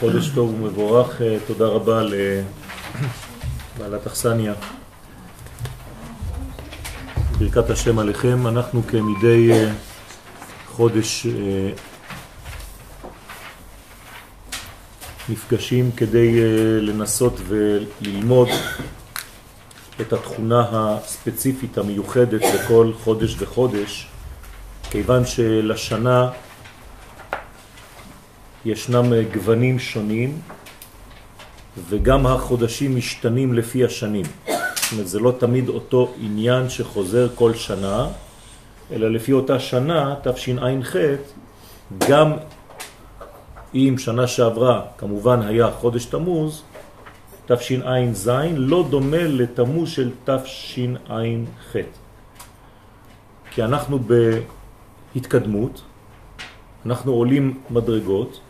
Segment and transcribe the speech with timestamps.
[0.00, 2.02] חודש טוב ומבורך, אה, תודה רבה
[3.76, 4.54] לבעלת אכסניה.
[7.38, 9.72] ברכת השם עליכם, אנחנו כמדי אה,
[10.66, 11.70] חודש אה,
[15.28, 16.40] נפגשים כדי
[16.80, 18.48] לנסות וללמוד
[20.00, 24.06] את התכונה הספציפית המיוחדת לכל חודש וחודש,
[24.90, 26.30] כיוון שלשנה
[28.66, 30.40] ישנם אה, גוונים שונים
[31.88, 34.24] וגם החודשים משתנים לפי השנים.
[34.46, 38.08] זאת אומרת, זה לא תמיד אותו עניין שחוזר כל שנה,
[38.92, 40.96] אלא לפי אותה שנה, תשע"ח,
[42.08, 42.32] גם
[43.74, 46.62] אם שנה שעברה כמובן היה חודש תמוז,
[47.46, 51.76] תשע"ז לא דומה לתמוז של תשע"ח.
[53.50, 53.98] כי אנחנו
[55.14, 55.82] בהתקדמות,
[56.86, 58.40] אנחנו עולים מדרגות,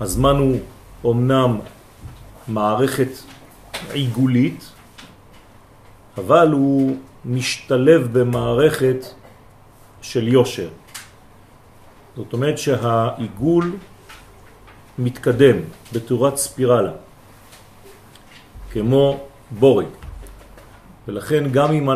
[0.00, 0.58] הזמן הוא
[1.04, 1.58] אומנם
[2.48, 3.08] מערכת
[3.92, 4.72] עיגולית,
[6.18, 9.06] אבל הוא משתלב במערכת
[10.02, 10.68] של יושר.
[12.16, 13.76] זאת אומרת שהעיגול
[14.98, 15.56] מתקדם
[15.92, 16.92] בתורת ספירלה,
[18.72, 19.86] כמו בורג.
[21.08, 21.90] ולכן גם אם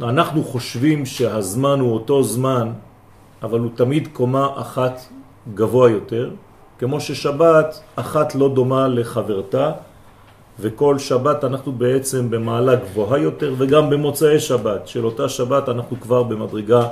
[0.00, 2.72] אנחנו חושבים שהזמן הוא אותו זמן,
[3.42, 5.00] אבל הוא תמיד קומה אחת
[5.54, 6.30] גבוה יותר,
[6.78, 9.72] כמו ששבת אחת לא דומה לחברתה,
[10.60, 16.22] וכל שבת אנחנו בעצם במעלה גבוהה יותר, וגם במוצאי שבת של אותה שבת אנחנו כבר
[16.22, 16.88] במדרגה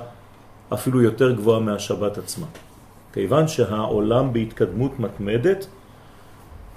[0.73, 2.47] אפילו יותר גבוהה מהשבת עצמה.
[3.13, 5.67] כיוון שהעולם בהתקדמות מתמדת,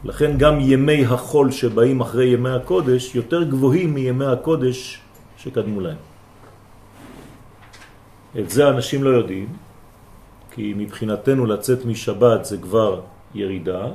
[0.03, 5.01] לכן גם ימי החול שבאים אחרי ימי הקודש יותר גבוהים מימי הקודש
[5.37, 5.97] שקדמו להם.
[8.39, 9.47] את זה אנשים לא יודעים,
[10.59, 13.01] כי מבחינתנו לצאת משבת זה כבר
[13.35, 13.87] ירידה,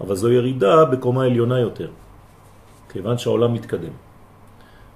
[0.00, 1.90] אבל זו ירידה בקומה עליונה יותר,
[2.88, 3.92] כיוון שהעולם מתקדם.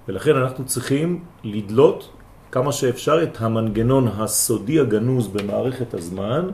[0.09, 2.11] ולכן אנחנו צריכים לדלות
[2.53, 6.49] כמה שאפשר את המנגנון הסודי הגנוז במערכת הזמן,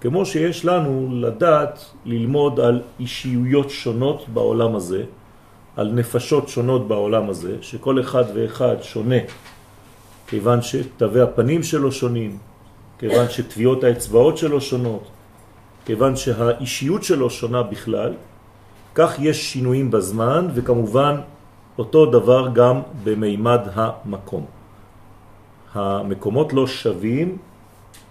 [0.00, 5.04] כמו שיש לנו לדעת ללמוד על אישיויות שונות בעולם הזה,
[5.76, 9.22] על נפשות שונות בעולם הזה, שכל אחד ואחד שונה,
[10.26, 12.47] כיוון שתווי הפנים שלו שונים,
[12.98, 15.04] כיוון שטביעות האצבעות שלו שונות,
[15.84, 18.14] כיוון שהאישיות שלו שונה בכלל,
[18.94, 21.20] כך יש שינויים בזמן, וכמובן
[21.78, 24.44] אותו דבר גם במימד המקום.
[25.74, 27.36] המקומות לא שווים,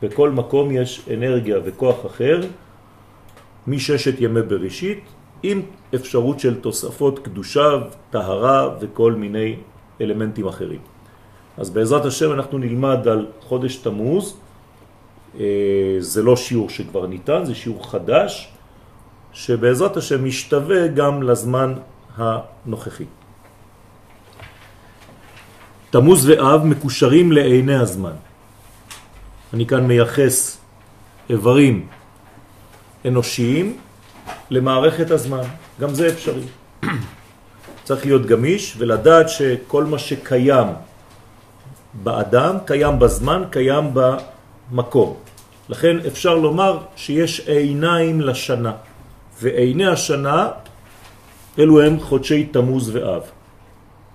[0.02, 2.42] בכל מקום יש אנרגיה וכוח אחר,
[3.68, 5.04] מששת ימי בראשית,
[5.44, 5.62] עם
[5.96, 7.70] אפשרות של תוספות קדושה,
[8.10, 9.56] טהרה וכל מיני
[10.02, 10.80] אלמנטים אחרים.
[11.58, 14.38] אז בעזרת השם אנחנו נלמד על חודש תמוז,
[16.00, 18.52] זה לא שיעור שכבר ניתן, זה שיעור חדש,
[19.34, 21.74] שבעזרת השם משתווה גם לזמן
[22.18, 23.06] הנוכחי.
[25.90, 28.14] תמוז ואב מקושרים לעיני הזמן.
[29.54, 30.58] אני כאן מייחס
[31.30, 31.88] איברים
[33.06, 33.78] אנושיים
[34.50, 35.44] למערכת הזמן,
[35.80, 36.44] גם זה אפשרי.
[37.84, 40.68] צריך להיות גמיש ולדעת שכל מה שקיים
[41.94, 43.94] באדם, קיים בזמן, קיים
[44.72, 45.14] במקום.
[45.70, 48.74] לכן אפשר לומר שיש עיניים לשנה,
[49.42, 50.50] ועיני השנה
[51.60, 53.22] אלו הם חודשי תמוז ואב.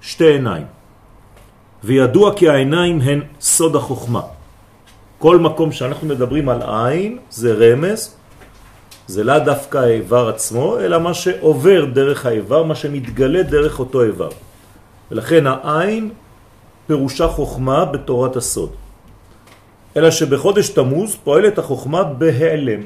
[0.00, 0.64] שתי עיניים.
[1.84, 4.20] וידוע כי העיניים הן סוד החוכמה.
[5.18, 8.16] כל מקום שאנחנו מדברים על עין זה רמז,
[9.06, 14.30] זה לא דווקא האיבר עצמו, אלא מה שעובר דרך האיבר, מה שמתגלה דרך אותו איבר.
[15.10, 16.10] ולכן העין
[16.86, 18.70] פירושה חוכמה בתורת הסוד.
[19.96, 22.80] אלא שבחודש תמוז פועלת החוכמה בהיעלם.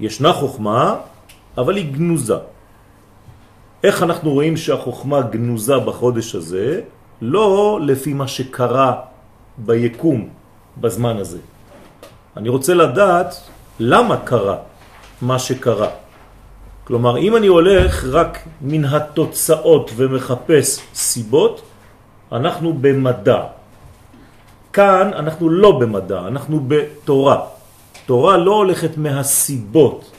[0.00, 0.96] ישנה חוכמה,
[1.58, 2.36] אבל היא גנוזה.
[3.84, 6.80] איך אנחנו רואים שהחוכמה גנוזה בחודש הזה?
[7.22, 8.94] לא לפי מה שקרה
[9.58, 10.28] ביקום
[10.80, 11.38] בזמן הזה.
[12.36, 13.34] אני רוצה לדעת
[13.80, 14.56] למה קרה
[15.22, 15.88] מה שקרה.
[16.84, 21.62] כלומר, אם אני הולך רק מן התוצאות ומחפש סיבות,
[22.32, 23.61] אנחנו במדע.
[24.72, 27.46] כאן אנחנו לא במדע, אנחנו בתורה.
[28.06, 30.10] תורה לא הולכת מהסיבות,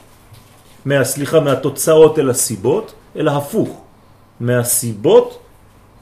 [0.84, 3.80] מה, סליחה, מהתוצאות אל הסיבות, אלא הפוך,
[4.40, 5.38] מהסיבות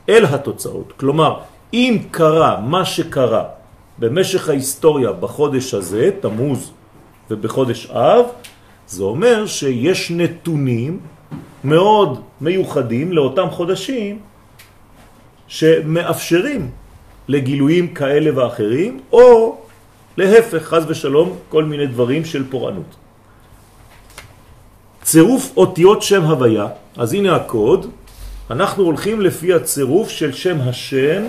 [0.08, 0.92] אל התוצאות.
[0.96, 1.38] כלומר,
[1.72, 3.44] אם קרה מה שקרה
[3.98, 6.70] במשך ההיסטוריה בחודש הזה, תמוז
[7.30, 8.24] ובחודש אב,
[8.86, 11.00] זה אומר שיש נתונים
[11.64, 14.18] מאוד מיוחדים לאותם חודשים
[15.48, 16.70] שמאפשרים
[17.32, 19.56] לגילויים כאלה ואחרים, או
[20.16, 22.94] להפך, חז ושלום, כל מיני דברים של פורענות.
[25.02, 27.90] צירוף אותיות שם הוויה, אז הנה הקוד,
[28.50, 31.22] אנחנו הולכים לפי הצירוף של שם השם,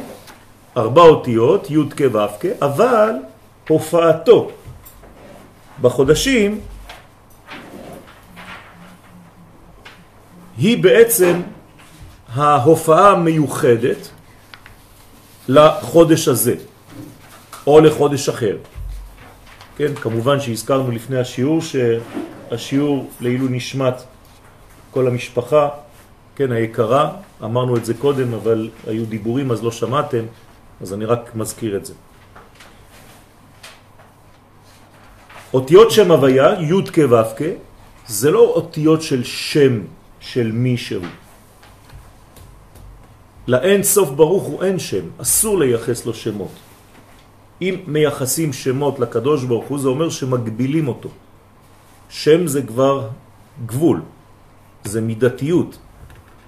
[0.78, 3.12] ארבע אותיות, י' כ' ו' כ', אבל
[3.70, 4.52] הופעתו
[5.82, 6.60] בחודשים
[10.58, 11.42] היא בעצם
[12.34, 14.13] ההופעה המיוחדת
[15.48, 16.56] לחודש הזה,
[17.68, 18.58] או לחודש אחר.
[19.78, 24.04] כן, כמובן שהזכרנו לפני השיעור שהשיעור לעילו נשמת
[24.92, 25.70] כל המשפחה,
[26.36, 27.12] כן, היקרה,
[27.44, 30.24] אמרנו את זה קודם, אבל היו דיבורים אז לא שמעתם,
[30.82, 31.94] אז אני רק מזכיר את זה.
[35.54, 37.42] אותיות שם הוויה, י' כ' ו' כ',
[38.08, 39.82] זה לא אותיות של שם
[40.20, 41.02] של מישהו.
[43.48, 46.52] לאין סוף ברוך הוא אין שם, אסור לייחס לו שמות.
[47.62, 51.10] אם מייחסים שמות לקדוש ברוך הוא, זה אומר שמגבילים אותו.
[52.10, 53.08] שם זה כבר
[53.66, 54.02] גבול,
[54.84, 55.78] זה מידתיות,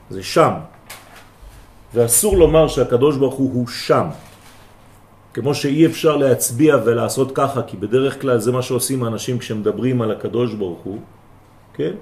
[0.10, 0.54] זה שם.
[1.94, 4.08] ואסור לומר שהקדוש ברוך הוא הוא שם.
[5.34, 10.12] כמו שאי אפשר להצביע ולעשות ככה, כי בדרך כלל זה מה שעושים האנשים כשמדברים על
[10.12, 11.00] הקדוש ברוך הוא,
[11.74, 11.94] כן?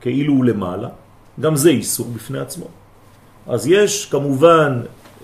[0.00, 0.88] כאילו הוא למעלה,
[1.40, 2.66] גם זה איסור בפני עצמו.
[3.46, 4.80] אז יש כמובן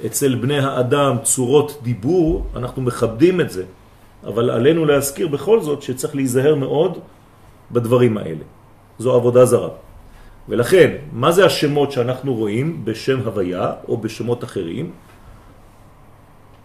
[0.06, 3.64] אצל בני האדם צורות דיבור, אנחנו מכבדים את זה,
[4.24, 6.98] אבל עלינו להזכיר בכל זאת שצריך להיזהר מאוד
[7.72, 8.44] בדברים האלה.
[8.98, 9.68] זו עבודה זרה.
[10.48, 14.90] ולכן, מה זה השמות שאנחנו רואים בשם הוויה או בשמות אחרים?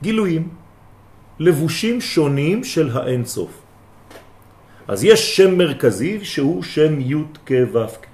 [0.01, 0.50] גילויים,
[1.39, 3.51] לבושים שונים של האינסוף.
[4.88, 8.11] אז יש שם מרכזי שהוא שם י' כ' ו' כ'.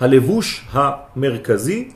[0.00, 1.90] הלבוש המרכזי,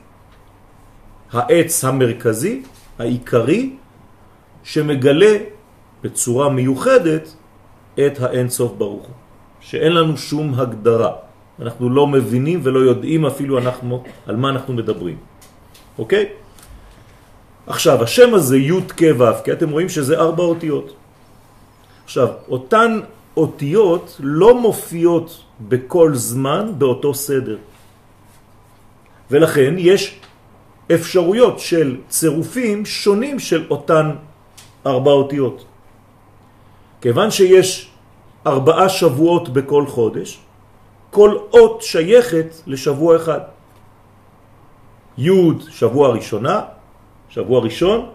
[1.31, 2.63] העץ המרכזי,
[2.99, 3.75] העיקרי,
[4.63, 5.37] שמגלה
[6.03, 7.35] בצורה מיוחדת
[7.95, 9.15] את האינסוף ברוך הוא,
[9.59, 11.11] שאין לנו שום הגדרה.
[11.61, 15.17] אנחנו לא מבינים ולא יודעים אפילו אנחנו, על מה אנחנו מדברים.
[15.99, 16.25] אוקיי?
[17.67, 20.95] עכשיו, השם הזה י' כ' ו', כי אתם רואים שזה ארבע אותיות.
[22.05, 22.99] עכשיו, אותן
[23.37, 27.57] אותיות לא מופיעות בכל זמן באותו סדר.
[29.31, 30.19] ולכן יש
[30.95, 34.11] אפשרויות של צירופים שונים של אותן
[34.85, 35.65] ארבע אותיות.
[37.01, 37.89] כיוון שיש
[38.47, 40.39] ארבעה שבועות בכל חודש,
[41.11, 43.39] כל אות שייכת לשבוע אחד.
[45.17, 45.31] י'
[45.69, 46.61] שבוע ראשונה,
[47.29, 48.09] שבוע ראשון,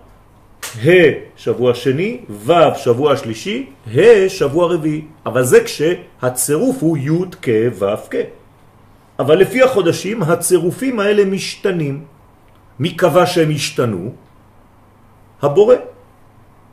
[0.84, 0.90] ה'
[1.36, 5.04] שבוע שני, ו' שבוע שלישי, ה' שבוע רביעי.
[5.26, 8.43] אבל זה כשהצירוף הוא י' כ' ו' כ'.
[9.18, 12.04] אבל לפי החודשים הצירופים האלה משתנים.
[12.78, 14.10] מי קבע שהם השתנו?
[15.42, 15.76] הבורא.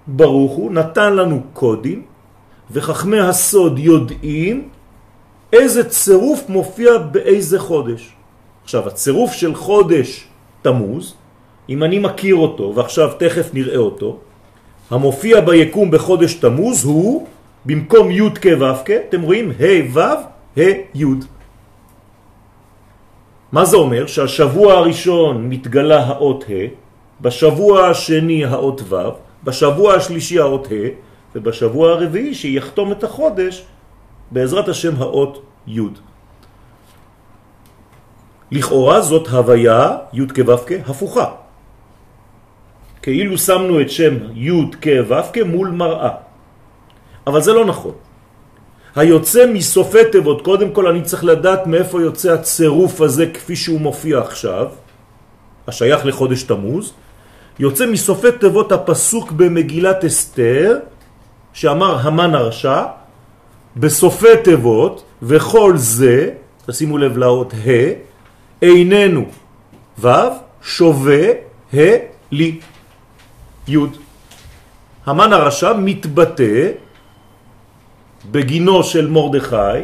[0.08, 2.02] ברוך הוא נתן לנו קודים,
[2.72, 4.70] וחכמי הסוד יודעים
[5.54, 8.12] איזה צירוף מופיע באיזה חודש.
[8.64, 10.28] עכשיו, הצירוף של חודש
[10.62, 11.16] תמוז,
[11.70, 14.18] אם אני מכיר אותו, ועכשיו תכף נראה אותו,
[14.90, 17.28] המופיע ביקום בחודש תמוז הוא,
[17.66, 20.00] במקום י' כ' ו' כ', אתם רואים ה' ו',
[20.58, 20.62] ה'
[20.96, 21.06] י'.
[23.52, 24.08] מה זה אומר?
[24.08, 26.68] שהשבוע הראשון מתגלה האות ה',
[27.22, 28.96] בשבוע השני האות ו',
[29.44, 30.88] בשבוע השלישי האות ה',
[31.36, 33.66] ובשבוע הרביעי שיחתום את החודש
[34.32, 35.82] בעזרת השם האות י'.
[38.52, 40.54] לכאורה זאת הוויה י' כו'
[40.88, 41.26] הפוכה.
[43.02, 44.52] כאילו שמנו את שם י'
[44.84, 46.12] כו' מול מראה.
[47.28, 47.94] אבל זה לא נכון.
[48.96, 54.20] היוצא מסופי תיבות, קודם כל אני צריך לדעת מאיפה יוצא הצירוף הזה כפי שהוא מופיע
[54.20, 54.68] עכשיו,
[55.68, 56.94] השייך לחודש תמוז,
[57.60, 60.80] יוצא מסופי תיבות הפסוק במגילת אסתר,
[61.54, 62.84] שאמר המן הרשע,
[63.78, 66.30] בסופי תיבות, וכל זה,
[66.66, 67.94] תשימו לב לאות ה',
[68.62, 69.26] איננו
[70.00, 70.10] ו',
[70.62, 71.28] שווה
[71.74, 71.96] ה'
[72.32, 72.60] לי
[73.68, 73.78] י'.
[75.06, 76.72] המן הרשע מתבטא
[78.32, 79.82] בגינו של מורדכי,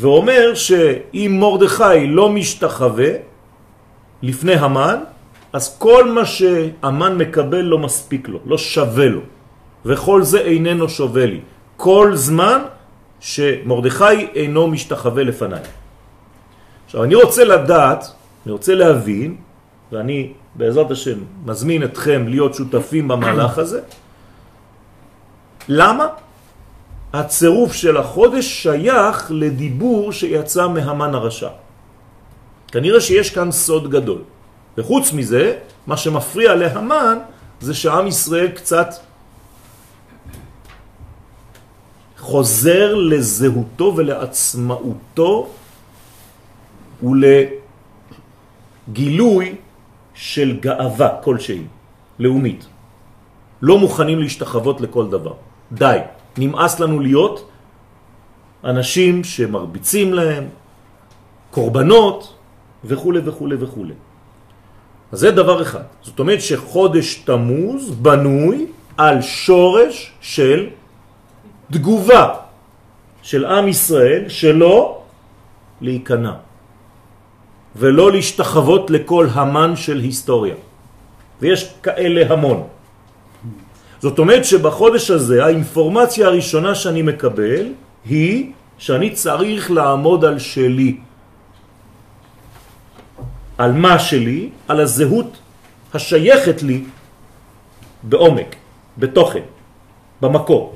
[0.00, 3.10] ואומר שאם מורדכי לא משתחווה
[4.22, 4.98] לפני המן,
[5.52, 9.20] אז כל מה שהמן מקבל לא מספיק לו, לא שווה לו,
[9.84, 11.40] וכל זה איננו שווה לי.
[11.76, 12.62] כל זמן
[13.20, 15.60] שמורדכי אינו משתחווה לפניי.
[16.86, 18.04] עכשיו, אני רוצה לדעת,
[18.46, 19.36] אני רוצה להבין,
[19.92, 23.80] ואני בעזרת השם מזמין אתכם להיות שותפים במהלך הזה,
[25.68, 26.06] למה
[27.12, 31.48] הצירוף של החודש שייך לדיבור שיצא מהמן הרשע.
[32.68, 34.22] כנראה שיש כאן סוד גדול.
[34.78, 37.18] וחוץ מזה, מה שמפריע להמן
[37.60, 38.94] זה שעם ישראל קצת
[42.18, 45.48] חוזר לזהותו ולעצמאותו
[48.88, 49.54] ולגילוי
[50.14, 51.62] של גאווה כלשהי,
[52.18, 52.66] לאומית.
[53.62, 55.34] לא מוכנים להשתחוות לכל דבר.
[55.72, 55.98] די,
[56.38, 57.48] נמאס לנו להיות
[58.64, 60.44] אנשים שמרביצים להם,
[61.50, 62.34] קורבנות
[62.84, 63.84] וכו' וכו' וכו'.
[65.12, 65.82] אז זה דבר אחד.
[66.02, 68.66] זאת אומרת שחודש תמוז בנוי
[68.96, 70.66] על שורש של
[71.70, 72.34] תגובה
[73.22, 75.02] של עם ישראל שלא
[75.80, 76.34] להיכנע
[77.76, 80.54] ולא להשתחוות לכל המן של היסטוריה.
[81.40, 82.77] ויש כאלה המון.
[84.00, 87.72] זאת אומרת שבחודש הזה האינפורמציה הראשונה שאני מקבל
[88.04, 90.96] היא שאני צריך לעמוד על שלי.
[93.58, 95.38] על מה שלי, על הזהות
[95.94, 96.84] השייכת לי
[98.02, 98.56] בעומק,
[98.98, 99.42] בתוכן,
[100.20, 100.74] במקור.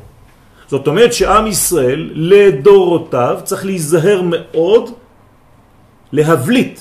[0.67, 4.91] זאת אומרת שעם ישראל לדורותיו צריך להיזהר מאוד
[6.13, 6.81] להבליט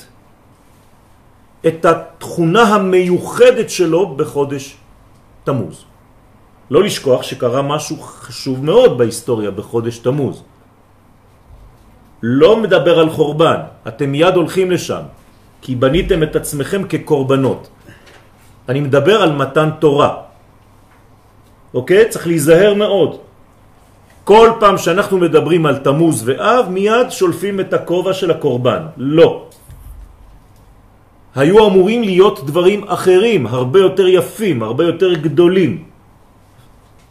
[1.66, 4.76] את התכונה המיוחדת שלו בחודש
[5.44, 5.91] תמוז.
[6.72, 10.42] לא לשכוח שקרה משהו חשוב מאוד בהיסטוריה בחודש תמוז.
[12.22, 15.04] לא מדבר על חורבן, אתם מיד הולכים לשם,
[15.62, 17.68] כי בניתם את עצמכם כקורבנות.
[18.68, 20.12] אני מדבר על מתן תורה.
[21.74, 22.08] אוקיי?
[22.08, 23.20] צריך להיזהר מאוד.
[24.24, 28.96] כל פעם שאנחנו מדברים על תמוז ואב, מיד שולפים את הכובע של הקורבן.
[28.96, 29.28] לא.
[31.36, 35.91] היו אמורים להיות דברים אחרים, הרבה יותר יפים, הרבה יותר גדולים.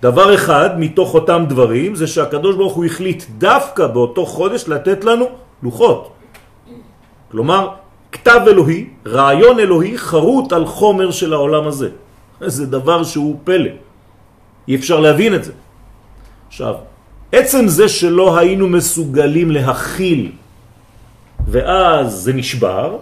[0.01, 5.25] דבר אחד מתוך אותם דברים זה שהקדוש ברוך הוא החליט דווקא באותו חודש לתת לנו
[5.63, 6.11] לוחות.
[7.31, 7.69] כלומר,
[8.11, 11.89] כתב אלוהי, רעיון אלוהי, חרוט על חומר של העולם הזה.
[12.41, 13.71] זה דבר שהוא פלא.
[14.67, 15.53] אי אפשר להבין את זה.
[16.47, 16.75] עכשיו,
[17.31, 20.31] עצם זה שלא היינו מסוגלים להכיל
[21.47, 22.97] ואז זה נשבר,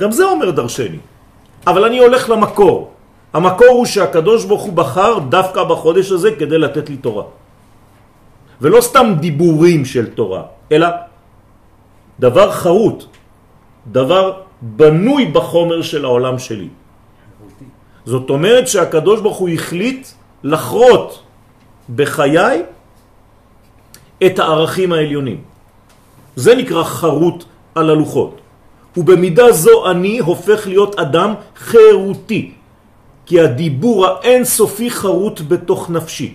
[0.00, 0.98] גם זה אומר דרשני.
[1.66, 2.91] אבל אני הולך למקור.
[3.32, 7.24] המקור הוא שהקדוש ברוך הוא בחר דווקא בחודש הזה כדי לתת לי תורה.
[8.60, 10.88] ולא סתם דיבורים של תורה, אלא
[12.20, 13.04] דבר חרוט,
[13.86, 14.24] דבר
[14.62, 16.68] בנוי בחומר של העולם שלי.
[18.04, 20.08] זאת אומרת שהקדוש ברוך הוא החליט
[20.42, 21.22] לחרות
[21.94, 22.62] בחיי
[24.26, 25.40] את הערכים העליונים.
[26.36, 28.40] זה נקרא חרוט על הלוחות.
[28.96, 32.52] ובמידה זו אני הופך להיות אדם חירותי,
[33.26, 36.34] כי הדיבור האינסופי חרוט בתוך נפשי.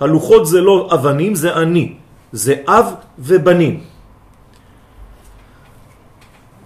[0.00, 1.92] הלוחות זה לא אבנים, זה אני.
[2.32, 3.80] זה אב ובנים.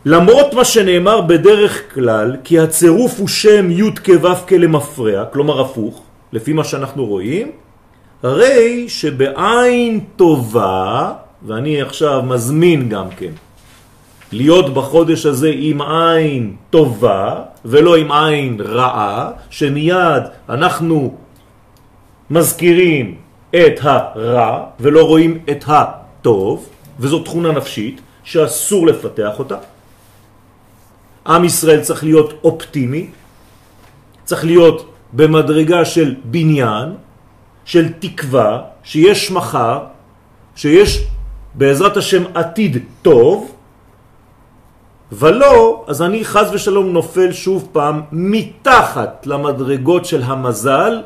[0.05, 6.53] למרות מה שנאמר בדרך כלל, כי הצירוף הוא שם י' כו' כלמפרע, כלומר הפוך, לפי
[6.53, 7.53] מה שאנחנו רואים,
[8.23, 13.33] הרי שבעין טובה, ואני עכשיו מזמין גם כן,
[14.33, 21.17] להיות בחודש הזה עם עין טובה ולא עם עין רעה, שמיד אנחנו
[22.31, 23.15] מזכירים
[23.51, 26.69] את הרע ולא רואים את הטוב,
[26.99, 29.57] וזו תכונה נפשית שאסור לפתח אותה.
[31.27, 33.07] עם ישראל צריך להיות אופטימי,
[34.25, 36.89] צריך להיות במדרגה של בניין,
[37.65, 39.79] של תקווה, שיש מחר,
[40.57, 41.05] שיש
[41.55, 43.53] בעזרת השם עתיד טוב,
[45.13, 51.03] ולא, אז אני חז ושלום נופל שוב פעם מתחת למדרגות של המזל,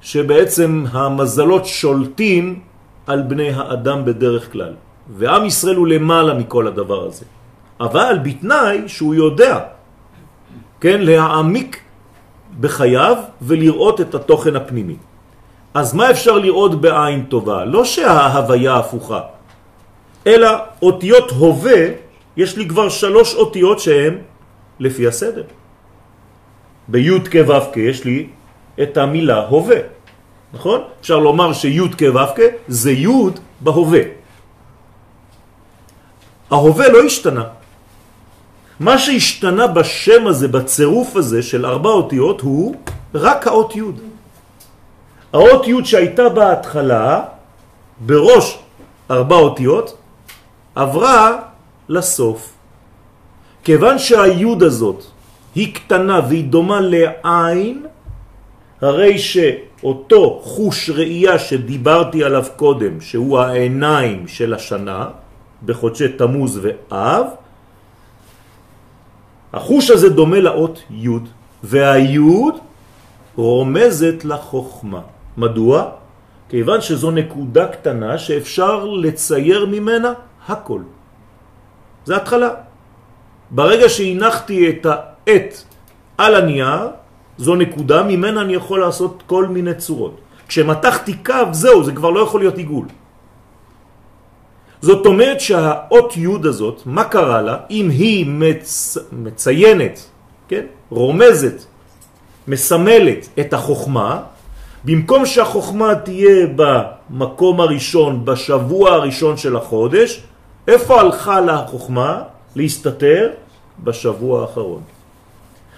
[0.00, 2.60] שבעצם המזלות שולטים
[3.06, 4.74] על בני האדם בדרך כלל.
[5.16, 7.24] ועם ישראל הוא למעלה מכל הדבר הזה.
[7.80, 9.58] אבל בתנאי שהוא יודע,
[10.80, 11.80] כן, להעמיק
[12.60, 14.96] בחייו ולראות את התוכן הפנימי.
[15.74, 17.64] אז מה אפשר לראות בעין טובה?
[17.64, 19.20] לא שההוויה הפוכה,
[20.26, 20.48] אלא
[20.82, 21.84] אותיות הווה,
[22.36, 24.18] יש לי כבר שלוש אותיות שהן
[24.80, 25.44] לפי הסדר.
[26.88, 28.28] בי' כו' יש לי
[28.82, 29.76] את המילה הווה,
[30.52, 30.80] נכון?
[31.00, 33.08] אפשר לומר שי' כו' זה י'
[33.60, 34.00] בהווה.
[36.50, 37.44] ההווה לא השתנה.
[38.80, 42.76] מה שהשתנה בשם הזה, בצירוף הזה של ארבע אותיות, הוא
[43.14, 43.82] רק האות י'.
[45.32, 47.20] האות י' שהייתה בהתחלה,
[48.00, 48.58] בראש
[49.10, 49.96] ארבע אותיות,
[50.74, 51.51] עברה
[51.92, 52.52] לסוף.
[53.64, 55.04] כיוון שהיוד הזאת
[55.54, 57.86] היא קטנה והיא דומה לעין,
[58.80, 65.06] הרי שאותו חוש ראייה שדיברתי עליו קודם, שהוא העיניים של השנה,
[65.64, 67.26] בחודשי תמוז ואב,
[69.52, 71.08] החוש הזה דומה לאות י',
[71.62, 72.18] והי'
[73.36, 75.00] רומזת לחוכמה.
[75.36, 75.90] מדוע?
[76.48, 80.12] כיוון שזו נקודה קטנה שאפשר לצייר ממנה
[80.48, 80.80] הכל.
[82.04, 82.48] זה התחלה.
[83.50, 85.54] ברגע שהנחתי את העט
[86.18, 86.88] על הנייר,
[87.38, 90.20] זו נקודה, ממנה אני יכול לעשות כל מיני צורות.
[90.48, 92.86] כשמתחתי קו, זהו, זה כבר לא יכול להיות עיגול.
[94.80, 97.56] זאת אומרת שהאות י' הזאת, מה קרה לה?
[97.70, 98.98] אם היא מצ...
[99.12, 100.06] מציינת,
[100.48, 100.66] כן?
[100.90, 101.64] רומזת,
[102.48, 104.22] מסמלת את החוכמה,
[104.84, 110.22] במקום שהחוכמה תהיה במקום הראשון, בשבוע הראשון של החודש,
[110.68, 112.22] איפה הלכה לחוכמה
[112.56, 113.30] להסתתר?
[113.84, 114.82] בשבוע האחרון.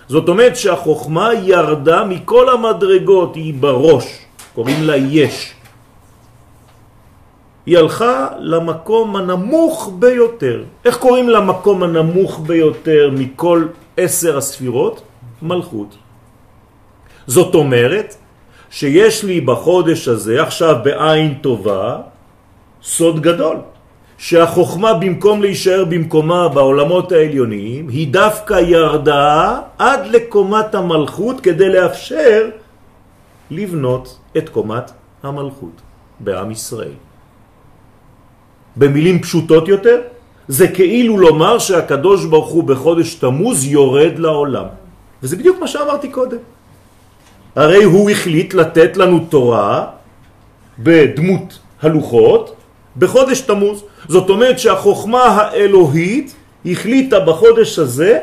[0.08, 4.18] זאת אומרת שהחוכמה ירדה מכל המדרגות, היא בראש,
[4.54, 5.54] קוראים לה יש.
[7.66, 10.64] היא הלכה למקום הנמוך ביותר.
[10.84, 15.02] איך קוראים למקום הנמוך ביותר מכל עשר הספירות?
[15.42, 15.96] מלכות.
[17.26, 18.14] זאת אומרת
[18.70, 22.00] שיש לי בחודש הזה עכשיו בעין טובה
[22.82, 23.56] סוד גדול.
[24.18, 32.48] שהחוכמה במקום להישאר במקומה בעולמות העליוניים, היא דווקא ירדה עד לקומת המלכות כדי לאפשר
[33.50, 34.90] לבנות את קומת
[35.22, 35.80] המלכות
[36.20, 36.96] בעם ישראל.
[38.76, 40.00] במילים פשוטות יותר,
[40.48, 44.66] זה כאילו לומר שהקדוש ברוך הוא בחודש תמוז יורד לעולם.
[45.22, 46.38] וזה בדיוק מה שאמרתי קודם.
[47.56, 49.86] הרי הוא החליט לתת לנו תורה
[50.78, 52.56] בדמות הלוחות
[52.96, 53.84] בחודש תמוז.
[54.08, 56.34] זאת אומרת שהחוכמה האלוהית
[56.66, 58.18] החליטה בחודש הזה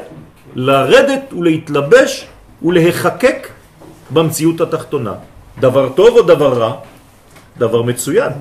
[0.55, 2.25] לרדת ולהתלבש
[2.63, 3.47] ולהחקק
[4.09, 5.13] במציאות התחתונה.
[5.59, 6.73] דבר טוב או דבר רע?
[7.57, 8.31] דבר מצוין.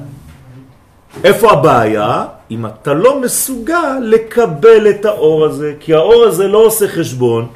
[1.24, 2.24] איפה הבעיה?
[2.50, 7.46] אם אתה לא מסוגל לקבל את האור הזה, כי האור הזה לא עושה חשבון,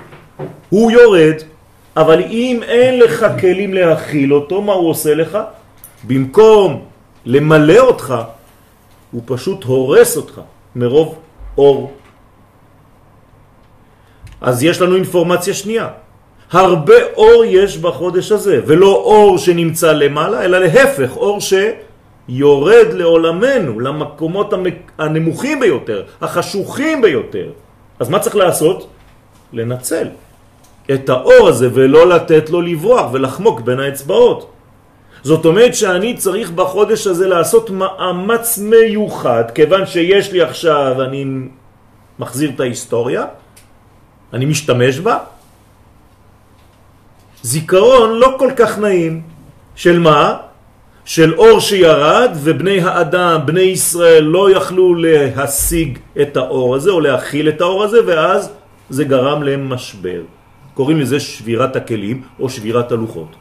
[0.68, 1.34] הוא יורד,
[1.96, 5.38] אבל אם אין לך כלים להכיל אותו, מה הוא עושה לך?
[6.04, 6.82] במקום
[7.24, 8.14] למלא אותך,
[9.14, 10.40] הוא פשוט הורס אותך
[10.76, 11.18] מרוב
[11.58, 11.92] אור.
[14.40, 15.88] אז יש לנו אינפורמציה שנייה.
[16.50, 24.52] הרבה אור יש בחודש הזה, ולא אור שנמצא למעלה, אלא להפך, אור שיורד לעולמנו, למקומות
[24.98, 27.50] הנמוכים ביותר, החשוכים ביותר.
[27.98, 28.88] אז מה צריך לעשות?
[29.52, 30.08] לנצל
[30.90, 34.53] את האור הזה ולא לתת לו לברוח ולחמוק בין האצבעות.
[35.24, 41.24] זאת אומרת שאני צריך בחודש הזה לעשות מאמץ מיוחד, כיוון שיש לי עכשיו, אני
[42.18, 43.24] מחזיר את ההיסטוריה,
[44.32, 45.18] אני משתמש בה,
[47.42, 49.34] זיכרון לא כל כך נעים.
[49.76, 50.36] של מה?
[51.04, 57.48] של אור שירד ובני האדם, בני ישראל לא יכלו להשיג את האור הזה או להכיל
[57.48, 58.50] את האור הזה ואז
[58.90, 60.20] זה גרם להם משבר.
[60.74, 63.36] קוראים לזה שבירת הכלים או שבירת הלוחות.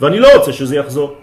[0.00, 1.19] ואני לא רוצה שזה יחזור.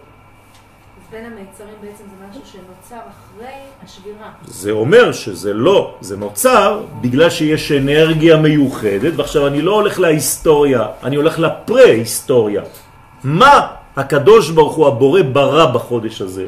[1.12, 4.32] בין המיצרים בעצם זה משהו שנוצר אחרי השבירה.
[4.46, 10.86] זה אומר שזה לא, זה נוצר בגלל שיש אנרגיה מיוחדת, ועכשיו אני לא הולך להיסטוריה,
[11.04, 12.62] אני הולך לפרה-היסטוריה.
[13.24, 16.46] מה הקדוש ברוך הוא הבורא ברא בחודש הזה?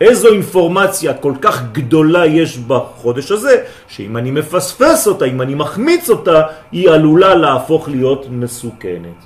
[0.00, 6.10] איזו אינפורמציה כל כך גדולה יש בחודש הזה, שאם אני מפספס אותה, אם אני מחמיץ
[6.10, 9.18] אותה, היא עלולה להפוך להיות מסוכנת.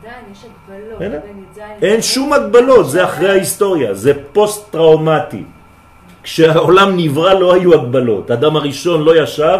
[0.00, 1.00] עדיין יש הגבלות.
[1.00, 5.44] י"ז אין שום הגבלות, זה אחרי ההיסטוריה, זה פוסט-טראומטי.
[6.22, 8.30] כשהעולם נברא לא היו הגבלות.
[8.30, 9.58] אדם הראשון לא ישב,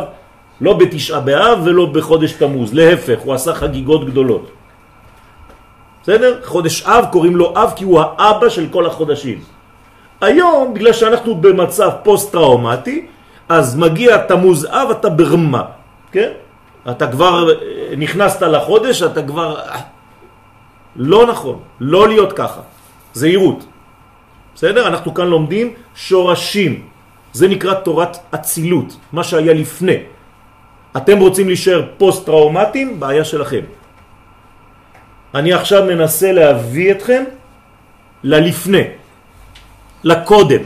[0.61, 4.51] לא בתשעה באב ולא בחודש תמוז, להפך, הוא עשה חגיגות גדולות.
[6.03, 6.41] בסדר?
[6.45, 9.39] חודש אב קוראים לו אב כי הוא האבא של כל החודשים.
[10.21, 13.07] היום, בגלל שאנחנו במצב פוסט-טראומטי,
[13.49, 15.63] אז מגיע תמוז אב, אתה ברמה,
[16.13, 16.31] כן?
[16.91, 17.57] אתה כבר אה,
[17.97, 19.57] נכנסת לחודש, אתה כבר...
[20.97, 22.61] לא נכון, לא להיות ככה.
[23.13, 23.65] זהירות.
[24.55, 24.89] בסדר?
[24.89, 26.87] אנחנו כאן לומדים שורשים.
[27.33, 29.99] זה נקרא תורת אצילות, מה שהיה לפני.
[30.97, 33.01] אתם רוצים להישאר פוסט-טראומטיים?
[33.01, 33.65] בעיה שלכם.
[35.35, 37.23] אני עכשיו מנסה להביא אתכם
[38.23, 38.85] ללפני,
[40.05, 40.63] לקודם,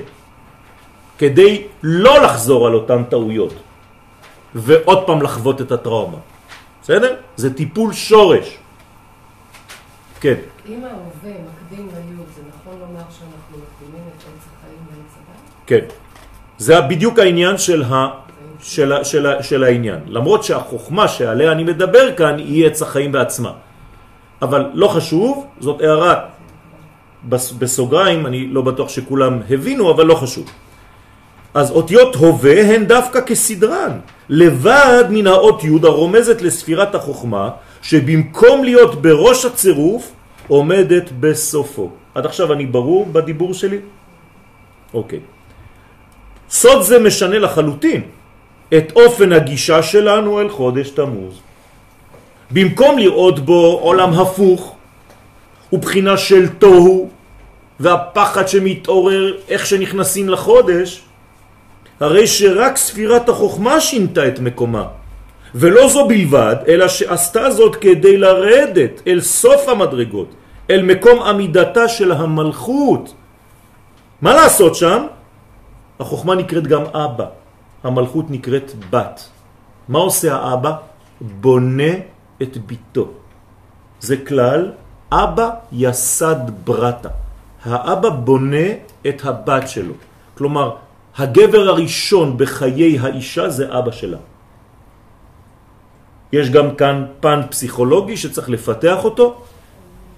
[1.18, 3.54] כדי לא לחזור על אותן טעויות
[4.54, 6.18] ועוד פעם לחוות את הטראומה.
[6.82, 7.14] בסדר?
[7.36, 8.63] זה טיפול שורש.
[10.24, 10.34] כן.
[10.68, 15.52] אם ההווה מקדים ליוד, זה נכון לומר שאנחנו מקדימים את עץ החיים לעץ הדת?
[15.66, 15.84] כן.
[16.58, 18.08] זה בדיוק העניין של, ה,
[18.60, 20.00] של, ה, של, ה, של העניין.
[20.06, 23.52] למרות שהחוכמה שעליה אני מדבר כאן היא עץ החיים בעצמה.
[24.42, 26.14] אבל לא חשוב, זאת הערה
[27.58, 30.48] בסוגריים, אני לא בטוח שכולם הבינו, אבל לא חשוב.
[31.54, 37.50] אז אותיות הווה הן דווקא כסדרן, לבד מן האות י' הרומזת לספירת החוכמה,
[37.82, 40.13] שבמקום להיות בראש הצירוף,
[40.48, 41.90] עומדת בסופו.
[42.14, 43.78] עד עכשיו אני ברור בדיבור שלי?
[44.94, 45.20] אוקיי.
[46.50, 48.02] סוד זה משנה לחלוטין
[48.76, 51.40] את אופן הגישה שלנו אל חודש תמוז.
[52.50, 54.76] במקום לראות בו עולם הפוך
[55.72, 57.08] ובחינה של תוהו
[57.80, 61.02] והפחד שמתעורר איך שנכנסים לחודש,
[62.00, 64.86] הרי שרק ספירת החוכמה שינתה את מקומה.
[65.54, 70.34] ולא זו בלבד, אלא שעשתה זאת כדי לרדת אל סוף המדרגות,
[70.70, 73.14] אל מקום עמידתה של המלכות.
[74.22, 75.06] מה לעשות שם?
[76.00, 77.26] החוכמה נקראת גם אבא,
[77.84, 79.28] המלכות נקראת בת.
[79.88, 80.72] מה עושה האבא?
[81.20, 81.92] בונה
[82.42, 83.06] את ביתו.
[84.00, 84.72] זה כלל,
[85.12, 87.08] אבא יסד ברטה.
[87.64, 88.66] האבא בונה
[89.08, 89.94] את הבת שלו.
[90.34, 90.70] כלומר,
[91.16, 94.18] הגבר הראשון בחיי האישה זה אבא שלה.
[96.32, 99.26] יש גם כאן פן פסיכולוגי שצריך לפתח אותו.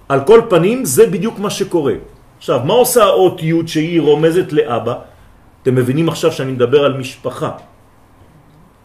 [0.09, 1.93] על כל פנים זה בדיוק מה שקורה.
[2.37, 4.95] עכשיו, מה עושה האות י' שהיא רומזת לאבא?
[5.61, 7.51] אתם מבינים עכשיו שאני מדבר על משפחה.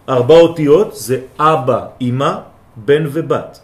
[0.09, 2.33] ארבע אותיות זה אבא, אמא,
[2.77, 3.61] בן ובת.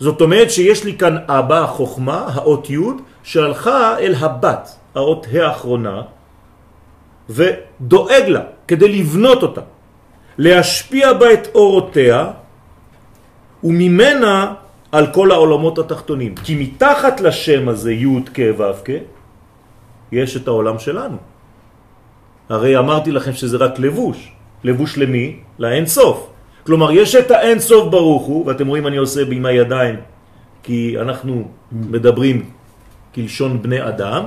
[0.00, 2.78] זאת אומרת שיש לי כאן אבא, החוכמה, האות י',
[3.22, 6.02] שהלכה אל הבת, האות האחרונה,
[7.30, 9.60] ודואג לה כדי לבנות אותה,
[10.38, 12.30] להשפיע בה את אורותיה,
[13.64, 14.54] וממנה
[14.92, 16.34] על כל העולמות התחתונים.
[16.34, 18.90] כי מתחת לשם הזה, י' כ' ו' כ',
[20.12, 21.16] יש את העולם שלנו.
[22.48, 24.32] הרי אמרתי לכם שזה רק לבוש.
[24.64, 25.36] לבוש למי?
[25.58, 26.30] לאין סוף.
[26.66, 29.96] כלומר, יש את האין סוף ברוך הוא, ואתם רואים אני עושה עם הידיים,
[30.62, 32.50] כי אנחנו מדברים
[33.14, 34.24] כלשון בני אדם,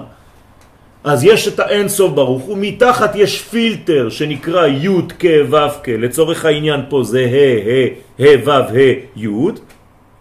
[1.03, 5.89] אז יש את האין סוף ברוך הוא, מתחת יש פילטר שנקרא י' כ' ו' כ',
[5.89, 9.27] לצורך העניין פה זה ה' ה' ו' ה' י',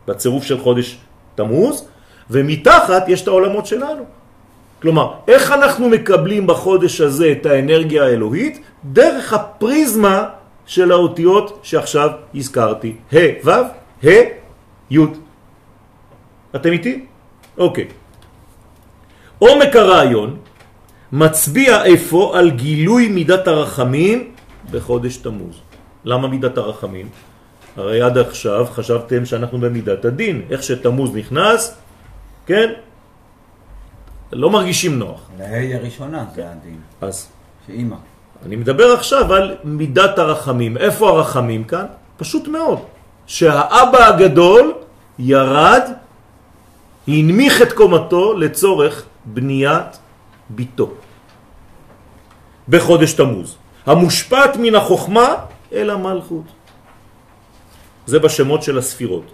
[0.06, 0.98] בצירוף של חודש
[1.34, 1.88] תמוז,
[2.30, 4.04] ומתחת יש את העולמות שלנו.
[4.82, 8.60] כלומר, איך אנחנו מקבלים בחודש הזה את האנרגיה האלוהית?
[8.84, 10.24] דרך הפריזמה
[10.66, 12.94] של האותיות שעכשיו הזכרתי.
[13.12, 13.50] ה' ו'
[14.04, 14.08] ה'
[14.90, 14.98] י'.
[16.56, 17.04] אתם איתי?
[17.58, 17.86] אוקיי.
[19.38, 20.36] עומק הרעיון
[21.12, 24.30] מצביע איפה על גילוי מידת הרחמים
[24.70, 25.56] בחודש תמוז.
[26.04, 27.08] למה מידת הרחמים?
[27.76, 30.42] הרי עד עכשיו חשבתם שאנחנו במידת הדין.
[30.50, 31.74] איך שתמוז נכנס,
[32.46, 32.72] כן?
[34.32, 35.20] לא מרגישים נוח.
[35.38, 36.80] להי הראשונה זה הדין.
[37.00, 37.28] אז
[37.66, 37.96] שאימא.
[38.46, 40.76] אני מדבר עכשיו על מידת הרחמים.
[40.76, 41.86] איפה הרחמים כאן?
[42.16, 42.78] פשוט מאוד.
[43.26, 44.72] שהאבא הגדול
[45.18, 45.82] ירד,
[47.08, 49.98] הנמיך את קומתו לצורך בניית
[50.50, 50.90] ביתו.
[52.68, 53.56] בחודש תמוז.
[53.86, 55.34] המושפט מן החוכמה
[55.72, 56.44] אל המלכות.
[58.06, 59.24] זה בשמות של הספירות.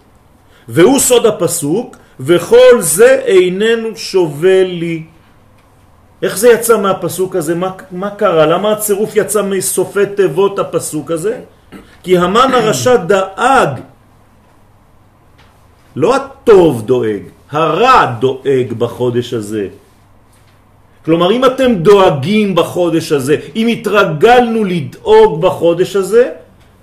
[0.68, 5.04] והוא סוד הפסוק, וכל זה איננו שובל לי.
[6.22, 7.54] איך זה יצא מהפסוק הזה?
[7.54, 8.46] מה, מה קרה?
[8.46, 11.40] למה הצירוף יצא מסופי תיבות הפסוק הזה?
[12.02, 13.80] כי המן הרשע דאג.
[15.96, 19.68] לא הטוב דואג, הרע דואג בחודש הזה.
[21.04, 26.30] כלומר, אם אתם דואגים בחודש הזה, אם התרגלנו לדאוג בחודש הזה,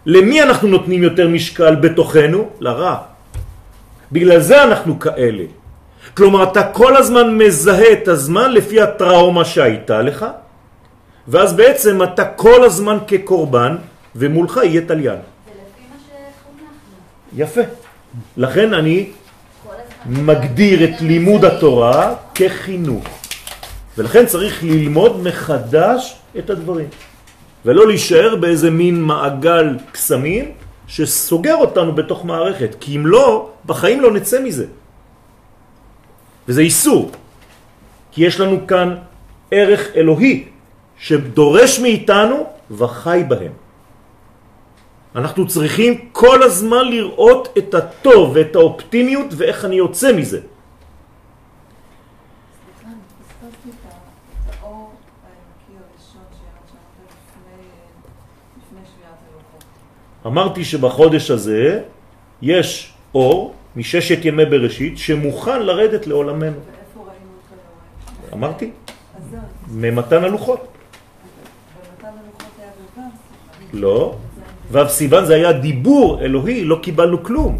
[0.05, 2.49] למי אנחנו נותנים יותר משקל בתוכנו?
[2.59, 2.95] לרע.
[4.11, 5.43] בגלל זה אנחנו כאלה.
[6.13, 10.25] כלומר, אתה כל הזמן מזהה את הזמן לפי הטראומה שהייתה לך,
[11.27, 13.75] ואז בעצם אתה כל הזמן כקורבן,
[14.15, 15.19] ומולך יהיה תליין.
[17.35, 17.61] יפה.
[18.37, 19.09] לכן אני.
[20.05, 23.20] מגדיר את לימוד התורה כחינוך.
[23.97, 26.87] ולכן צריך ללמוד מחדש את הדברים.
[27.65, 30.51] ולא להישאר באיזה מין מעגל קסמים
[30.87, 32.75] שסוגר אותנו בתוך מערכת.
[32.79, 34.65] כי אם לא, בחיים לא נצא מזה.
[36.47, 37.11] וזה איסור.
[38.11, 38.95] כי יש לנו כאן
[39.51, 40.47] ערך אלוהי
[40.97, 43.51] שדורש מאיתנו וחי בהם.
[45.15, 50.39] אנחנו צריכים כל הזמן לראות את הטוב ואת האופטימיות ואיך אני יוצא מזה.
[50.39, 50.47] סליחה,
[52.87, 53.89] אני פספסתי את ה-
[54.49, 57.67] את האור האלוקי הראשון שירד שם לפני
[58.57, 59.63] לפני שביעת הלוחות.
[60.25, 61.81] אמרתי שבחודש הזה
[62.41, 66.59] יש אור מששת ימי בראשית שמוכן לרדת לעולמנו.
[68.33, 68.71] אמרתי,
[69.71, 70.67] ממתן הלוחות.
[71.99, 73.07] במתן הלוחות היה בו"ב,
[73.57, 73.77] סליחה.
[73.77, 74.15] לא.
[74.71, 77.59] ו' סיוון זה היה דיבור אלוהי, לא קיבלנו כלום.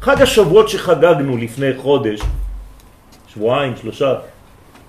[0.00, 2.20] חג השבועות שחגגנו לפני חודש,
[3.28, 4.14] שבועיים, שלושה,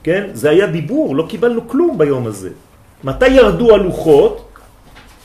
[0.04, 0.30] כן?
[0.34, 2.50] זה היה דיבור, לא קיבלנו כלום ביום הזה.
[3.04, 4.46] מתי ירדו הלוחות?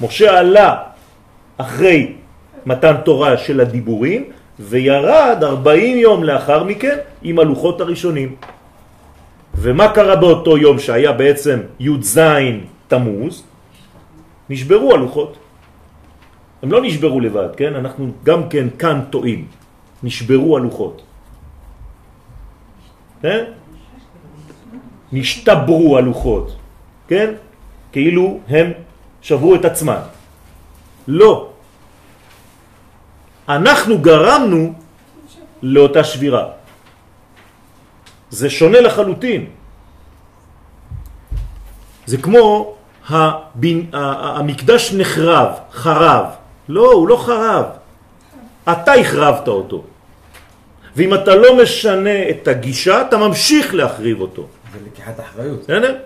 [0.01, 0.94] משה עלה
[1.57, 2.13] אחרי
[2.67, 4.25] מתן תורה של הדיבורים,
[4.61, 8.37] וירד 40 יום לאחר מכן עם הלוחות הראשונים.
[9.55, 12.21] ומה קרה באותו יום שהיה בעצם י"ז
[12.89, 13.43] תמוז?
[14.51, 15.37] נשברו הלוחות.
[16.63, 17.75] הם לא נשברו לבד, כן?
[17.75, 19.47] אנחנו גם כן כאן טועים.
[20.03, 21.03] נשברו הלוחות.
[23.23, 23.45] כן?
[25.13, 26.57] נשתברו הלוחות,
[27.09, 27.35] כן?
[27.93, 28.73] כאילו הם
[29.23, 30.14] שברו את עצמם.
[31.09, 31.51] לא.
[33.49, 34.73] אנחנו גרמנו
[35.63, 36.47] לאותה שבירה.
[38.31, 39.47] זה שונה לחלוטין.
[42.07, 42.75] זה כמו
[43.09, 46.25] הבין, המקדש נחרב, חרב.
[46.69, 47.65] לא, הוא לא חרב.
[48.73, 49.85] אתה החרבת אותו.
[50.97, 54.47] ואם אתה לא משנה את הגישה, אתה ממשיך להחריב אותו.
[54.73, 55.61] זה לקיחת אחריות.
[55.61, 55.97] בסדר?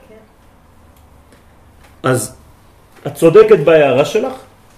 [2.03, 2.37] אז
[3.07, 4.33] את צודקת בהערה שלך,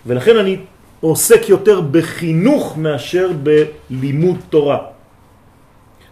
[0.06, 0.56] ולכן אני
[1.00, 4.78] עוסק יותר בחינוך מאשר בלימוד תורה.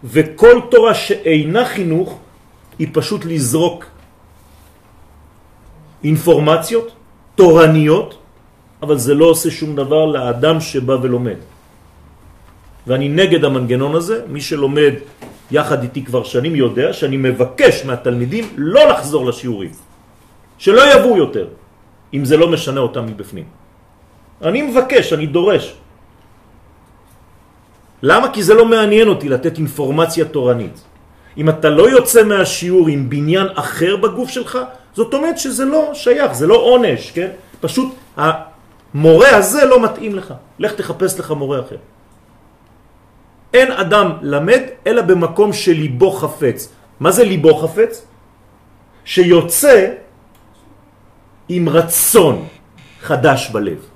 [0.03, 2.19] וכל תורה שאינה חינוך
[2.79, 3.85] היא פשוט לזרוק
[6.03, 6.91] אינפורמציות
[7.35, 8.17] תורניות,
[8.81, 11.39] אבל זה לא עושה שום דבר לאדם שבא ולומד.
[12.87, 14.93] ואני נגד המנגנון הזה, מי שלומד
[15.51, 19.71] יחד איתי כבר שנים יודע שאני מבקש מהתלמידים לא לחזור לשיעורים,
[20.57, 21.47] שלא יבואו יותר,
[22.13, 23.58] אם זה לא משנה אותם מבפנים.
[24.41, 25.75] אני מבקש, אני דורש.
[28.01, 28.31] למה?
[28.33, 30.81] כי זה לא מעניין אותי לתת אינפורמציה תורנית.
[31.37, 34.57] אם אתה לא יוצא מהשיעור עם בניין אחר בגוף שלך,
[34.93, 37.29] זאת אומרת שזה לא שייך, זה לא עונש, כן?
[37.61, 40.33] פשוט המורה הזה לא מתאים לך.
[40.59, 41.77] לך תחפש לך מורה אחר.
[43.53, 46.59] אין אדם למד אלא במקום שליבו חפץ.
[46.99, 48.05] מה זה ליבו חפץ?
[49.05, 49.93] שיוצא
[51.49, 52.47] עם רצון
[53.01, 53.88] חדש בלב.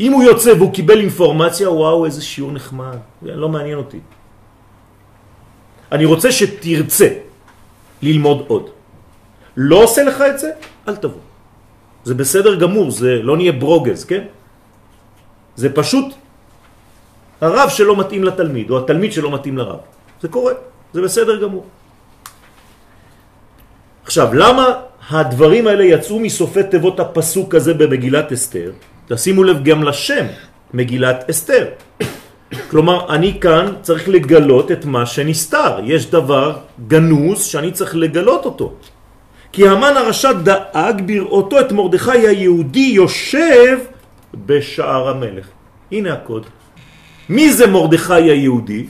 [0.00, 4.00] אם הוא יוצא והוא קיבל אינפורמציה, וואו, איזה שיעור נחמד, זה לא מעניין אותי.
[5.92, 7.08] אני רוצה שתרצה
[8.02, 8.70] ללמוד עוד.
[9.56, 10.50] לא עושה לך את זה,
[10.88, 11.20] אל תבוא.
[12.04, 14.24] זה בסדר גמור, זה לא נהיה ברוגז, כן?
[15.56, 16.14] זה פשוט
[17.40, 19.80] הרב שלא מתאים לתלמיד, או התלמיד שלא מתאים לרב.
[20.20, 20.52] זה קורה,
[20.92, 21.64] זה בסדר גמור.
[24.04, 24.64] עכשיו, למה
[25.10, 28.72] הדברים האלה יצאו מסופי תיבות הפסוק הזה במגילת אסתר?
[29.10, 30.26] תשימו לב גם לשם,
[30.74, 31.66] מגילת אסתר.
[32.70, 35.78] כלומר, אני כאן צריך לגלות את מה שנסתר.
[35.84, 36.56] יש דבר
[36.88, 38.74] גנוז שאני צריך לגלות אותו.
[39.52, 43.78] כי המן הרשע דאג בראותו את מרדכי היהודי יושב
[44.34, 45.48] בשער המלך.
[45.92, 46.46] הנה הקוד.
[47.28, 48.86] מי זה מרדכי היהודי?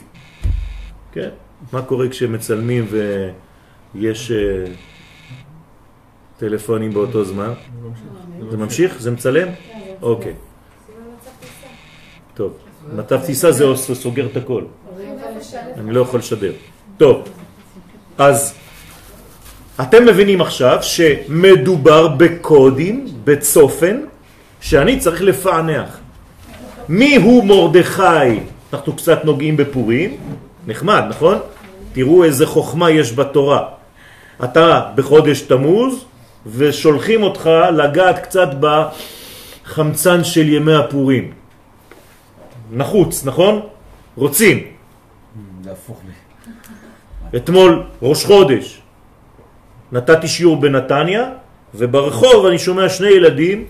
[1.12, 1.28] כן?
[1.72, 2.86] מה קורה כשמצלמים
[3.94, 4.70] ויש uh,
[6.38, 7.52] טלפונים באותו זמן?
[8.50, 9.00] זה ממשיך?
[9.00, 9.48] זה מצלם?
[10.02, 10.32] אוקיי.
[12.34, 12.52] טוב,
[12.96, 14.62] מצב טיסה זה סוגר את הכל.
[15.78, 16.52] אני לא יכול לשדר.
[16.96, 17.24] טוב,
[18.18, 18.54] אז
[19.80, 24.00] אתם מבינים עכשיו שמדובר בקודים, בצופן,
[24.60, 25.98] שאני צריך לפענח.
[26.88, 28.40] מי הוא מורדכי?
[28.72, 30.16] אנחנו קצת נוגעים בפורים,
[30.66, 31.38] נחמד, נכון?
[31.92, 33.64] תראו איזה חוכמה יש בתורה.
[34.44, 36.04] אתה בחודש תמוז
[36.46, 38.48] ושולחים אותך לגעת קצת
[39.70, 41.30] בחמצן של ימי הפורים.
[42.72, 43.60] נחוץ, נכון?
[44.16, 44.58] רוצים.
[47.36, 48.80] אתמול ראש חודש
[49.92, 51.24] נתתי שיעור בנתניה
[51.74, 53.64] וברחוב אני שומע שני ילדים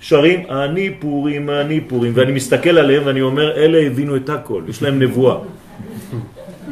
[0.00, 4.82] שרים אני פורים, אני פורים, ואני מסתכל עליהם ואני אומר, אלה הבינו את הכל, יש
[4.82, 5.36] להם נבואה.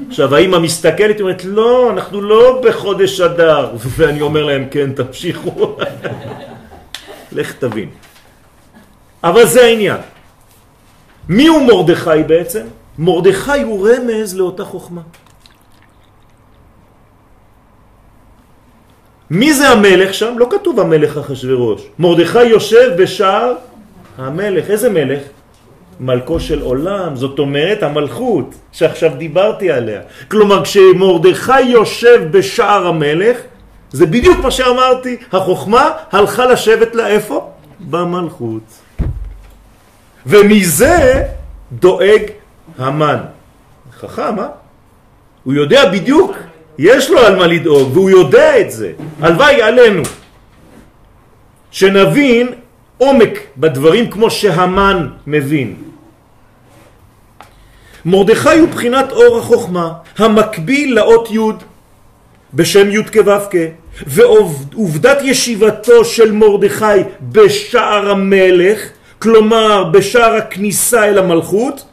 [0.09, 5.77] עכשיו, האמא מסתכלת, היא אומרת, לא, אנחנו לא בחודש אדר, ואני אומר להם, כן, תמשיכו.
[7.39, 8.10] לך תבין.
[9.25, 10.01] אבל זה העניין.
[11.29, 12.67] מי הוא מורדכי בעצם?
[12.99, 15.01] מורדכי הוא רמז לאותה חוכמה.
[19.31, 20.35] מי זה המלך שם?
[20.39, 21.83] לא כתוב המלך אחשוורוש.
[21.99, 23.55] מרדכי יושב בשער
[24.19, 24.71] המלך.
[24.71, 25.23] איזה מלך?
[26.01, 30.01] מלכו של עולם, זאת אומרת המלכות שעכשיו דיברתי עליה.
[30.31, 33.37] כלומר כשמרדכי יושב בשער המלך,
[33.93, 37.51] זה בדיוק מה שאמרתי, החוכמה הלכה לשבת לה איפה?
[37.81, 38.80] במלכות.
[40.27, 41.25] ומזה
[41.73, 42.23] דואג
[42.79, 43.19] המן.
[44.01, 44.49] חכם, אה?
[45.45, 46.37] הוא יודע בדיוק
[46.79, 48.93] יש לו על מה לדאוג, והוא יודע את זה.
[49.21, 50.03] הלוואי עלינו.
[51.71, 52.49] שנבין
[52.99, 55.77] עומק בדברים כמו שהמן מבין.
[58.05, 61.39] מרדכי הוא בחינת אור החוכמה, המקביל לאות י'
[62.55, 63.33] בשם י' כו'
[64.07, 68.81] ועובדת ישיבתו של מרדכי בשער המלך,
[69.23, 71.85] כלומר בשער הכניסה אל המלכות,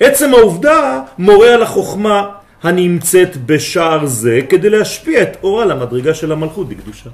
[0.00, 2.30] עצם העובדה מורה על החוכמה
[2.62, 7.10] הנמצאת בשער זה כדי להשפיע את אורה למדרגה של המלכות בקדושה.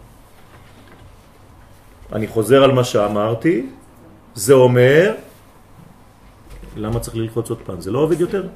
[2.12, 3.67] אני חוזר על מה שאמרתי,
[4.35, 5.14] זה אומר,
[6.77, 7.81] למה צריך ללחוץ עוד פעם?
[7.81, 8.47] זה לא עובד יותר?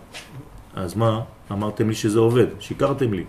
[0.74, 1.20] אז מה?
[1.52, 3.24] אמרתם לי שזה עובד, שיקרתם לי.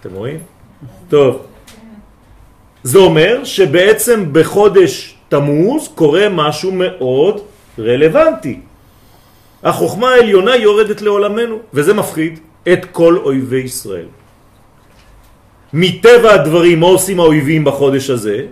[0.00, 0.38] אתם רואים?
[1.08, 1.46] טוב.
[2.82, 7.40] זה אומר שבעצם בחודש תמוז קורה משהו מאוד
[7.78, 8.60] רלוונטי.
[9.62, 12.38] החוכמה העליונה יורדת לעולמנו, וזה מפחיד
[12.72, 14.06] את כל אויבי ישראל.
[15.72, 18.46] מטבע הדברים, מה עושים האויבים בחודש הזה?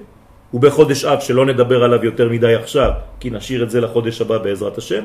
[0.54, 4.78] ובחודש אב, שלא נדבר עליו יותר מדי עכשיו, כי נשאיר את זה לחודש הבא בעזרת
[4.78, 5.02] השם.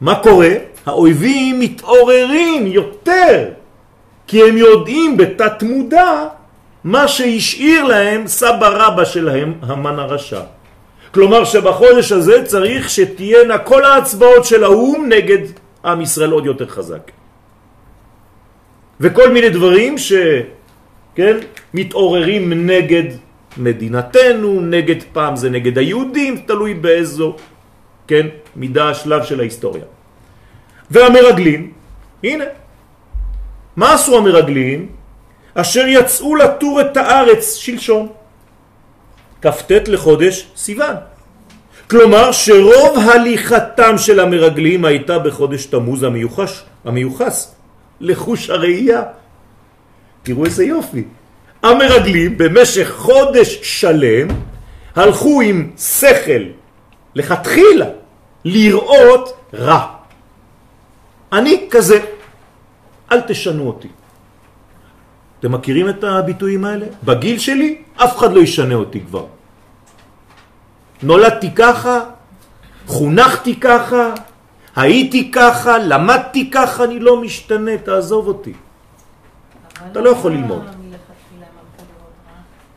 [0.00, 0.50] מה קורה?
[0.86, 3.48] האויבים מתעוררים יותר,
[4.28, 6.26] כי הם יודעים בתת מודע
[6.84, 10.40] מה שהשאיר להם סבא רבא שלהם, המן הרשע.
[11.14, 15.38] כלומר שבחודש הזה צריך שתהיינה כל ההצבעות של האו"ם נגד
[15.84, 17.10] עם ישראל עוד יותר חזק.
[19.00, 20.12] וכל מיני דברים ש...
[21.14, 21.36] כן,
[21.74, 23.18] מתעוררים נגד
[23.56, 27.36] מדינתנו, נגד פעם זה נגד היהודים, תלוי באיזו,
[28.06, 29.84] כן, מידה השלב של ההיסטוריה.
[30.90, 31.72] והמרגלים,
[32.24, 32.44] הנה,
[33.78, 34.86] מה עשו המרגלים?
[35.54, 38.08] אשר יצאו לטור את הארץ שלשום,
[39.42, 40.94] כ"ט לחודש סיוון.
[41.90, 47.54] כלומר שרוב הליכתם של המרגלים הייתה בחודש תמוז המיוחש, המיוחס
[48.00, 49.02] לחוש הראייה.
[50.22, 51.04] תראו איזה יופי.
[51.62, 54.28] המרגלים במשך חודש שלם
[54.96, 56.42] הלכו עם שכל
[57.14, 57.86] לכתחילה
[58.44, 59.86] לראות רע.
[61.32, 62.17] אני כזה,
[63.12, 63.88] אל תשנו אותי.
[65.40, 66.86] אתם מכירים את הביטויים האלה?
[67.04, 69.26] בגיל שלי אף אחד לא ישנה אותי כבר.
[71.02, 72.00] נולדתי ככה,
[72.86, 74.14] חונכתי ככה,
[74.76, 78.52] הייתי ככה, למדתי ככה, אני לא משתנה, תעזוב אותי.
[79.92, 80.64] אתה לא יכול ללמוד.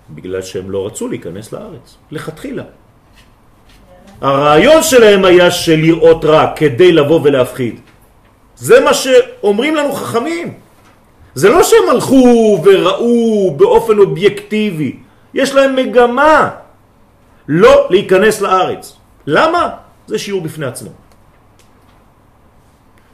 [0.09, 2.63] בגלל שהם לא רצו להיכנס לארץ, לכתחילה.
[4.21, 7.79] הרעיון שלהם היה של לראות רע כדי לבוא ולהפחיד.
[8.61, 10.53] זה מה שאומרים לנו חכמים.
[11.33, 14.95] זה לא שהם הלכו וראו באופן אובייקטיבי,
[15.33, 16.49] יש להם מגמה
[17.47, 18.95] לא להיכנס לארץ.
[19.27, 19.69] למה?
[20.07, 20.89] זה שיעור בפני עצמו.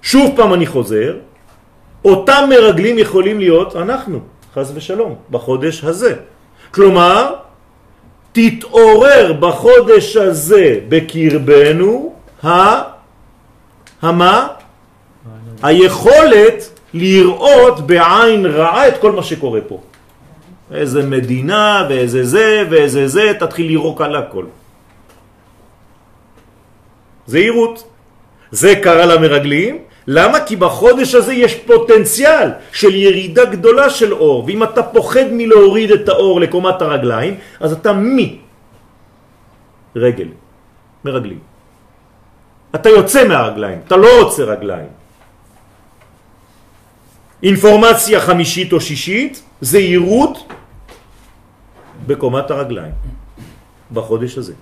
[0.01, 1.15] שוב פעם אני חוזר,
[2.05, 4.19] אותם מרגלים יכולים להיות אנחנו,
[4.53, 6.15] חז ושלום, בחודש הזה.
[6.71, 7.36] כלומר,
[8.31, 12.47] תתעורר בחודש הזה בקרבנו ה...
[14.01, 14.57] המה?
[15.63, 19.82] היכולת לראות בעין רעה את כל מה שקורה פה.
[20.72, 24.46] איזה מדינה ואיזה זה ואיזה זה, תתחיל לירוק על הכל.
[27.28, 27.84] זהירות.
[28.52, 30.39] זה קרה למרגלים, למה?
[30.39, 36.10] כי בחודש הזה יש פוטנציאל של ירידה גדולה של אור, ואם אתה פוחד מלהוריד את
[36.10, 38.39] האור לקומת הרגליים, אז אתה מי?
[39.96, 40.28] רגל,
[41.06, 41.39] מרגלים.
[42.76, 44.89] אתה יוצא מהרגליים, אתה לא רוצה רגליים.
[47.43, 50.54] אינפורמציה חמישית או שישית, זהירות
[52.08, 52.93] בקומת הרגליים
[53.93, 54.54] בחודש הזה.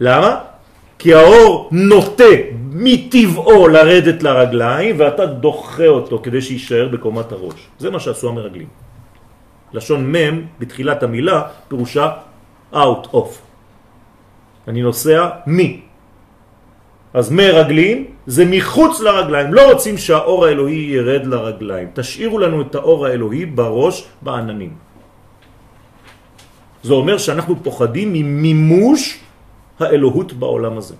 [0.00, 0.38] למה?
[0.98, 2.24] כי האור נוטה
[2.72, 7.68] מטבעו לרדת לרגליים ואתה דוחה אותו כדי שישאר בקומת הראש.
[7.78, 8.68] זה מה שעשו המרגלים.
[9.72, 12.10] לשון מם בתחילת המילה פירושה
[12.72, 13.28] out of.
[14.68, 15.80] אני נוסע מי.
[17.14, 21.88] אז מרגלים זה מחוץ לרגליים, לא רוצים שהאור האלוהי ירד לרגליים.
[21.94, 24.72] תשאירו לנו את האור האלוהי בראש בעננים.
[26.82, 29.18] זה אומר שאנחנו פוחדים ממימוש
[29.80, 30.94] האלוהות בעולם הזה.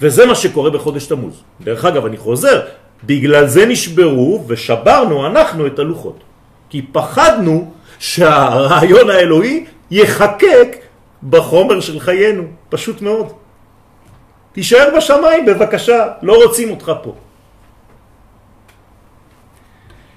[0.00, 1.42] וזה מה שקורה בחודש תמוז.
[1.60, 2.62] דרך אגב, אני חוזר,
[3.04, 6.18] בגלל זה נשברו ושברנו אנחנו את הלוחות.
[6.70, 10.76] כי פחדנו שהרעיון האלוהי יחקק
[11.30, 13.39] בחומר של חיינו, פשוט מאוד.
[14.52, 17.14] תישאר בשמיים בבקשה, לא רוצים אותך פה.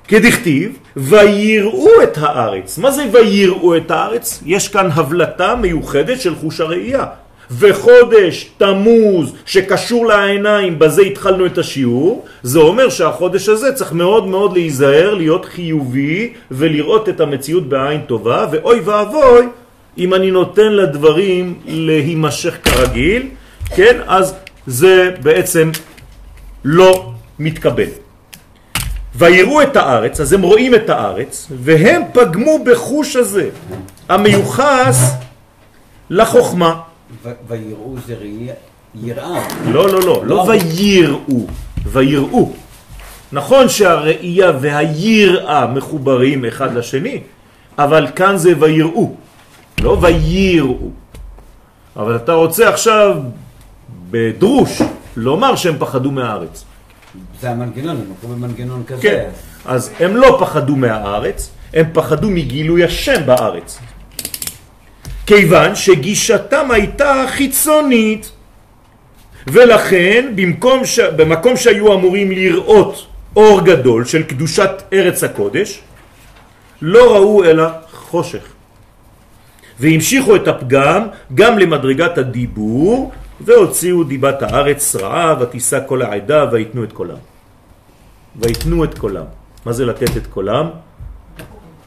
[0.08, 2.78] כדכתיב, ויראו את הארץ.
[2.78, 4.44] מה זה ויראו את הארץ?
[4.46, 7.06] יש כאן הבלטה מיוחדת של חוש הראייה.
[7.52, 14.54] וחודש תמוז שקשור לעיניים, בזה התחלנו את השיעור, זה אומר שהחודש הזה צריך מאוד מאוד
[14.54, 19.46] להיזהר, להיות חיובי ולראות את המציאות בעין טובה, ואוי ואבוי
[19.98, 23.30] אם אני נותן לדברים להימשך כרגיל,
[23.76, 24.36] כן, אז
[24.68, 25.72] זה בעצם
[26.64, 27.90] לא מתקבל.
[29.16, 33.50] ויראו את הארץ, אז הם רואים את הארץ, והם פגמו בחוש הזה,
[34.10, 35.14] המיוחס
[36.10, 36.80] לחוכמה.
[37.48, 38.16] ויראו זה
[38.96, 39.48] יראה.
[39.66, 40.46] לא, לא, לא, לא לא.
[40.48, 41.48] ויראו,
[41.86, 42.52] ויראו.
[43.32, 47.22] נכון שהראייה והיראה מחוברים אחד לשני,
[47.78, 49.16] אבל כאן זה ויראו,
[49.82, 50.90] לא ויראו.
[51.96, 53.18] אבל אתה רוצה עכשיו
[54.14, 54.82] בדרוש
[55.18, 56.66] לומר שהם פחדו מהארץ.
[57.42, 59.02] זה המנגנון, הם הלכו במנגנון כזה.
[59.02, 59.30] כן.
[59.66, 63.80] אז הם לא פחדו מהארץ, הם פחדו מגילוי השם בארץ.
[65.26, 68.32] כיוון שגישתם הייתה חיצונית,
[69.48, 71.00] ולכן במקום ש...
[71.00, 75.80] במקום שהיו אמורים לראות אור גדול של קדושת ארץ הקודש,
[76.82, 78.44] לא ראו אלא חושך.
[79.80, 81.02] והמשיכו את הפגם
[81.34, 83.12] גם למדרגת הדיבור,
[83.42, 87.18] והוציאו דיבת הארץ רעה, ותישא כל העדה, ויתנו את קולם.
[88.36, 89.26] ויתנו את קולם.
[89.66, 90.70] מה זה לתת את קולם?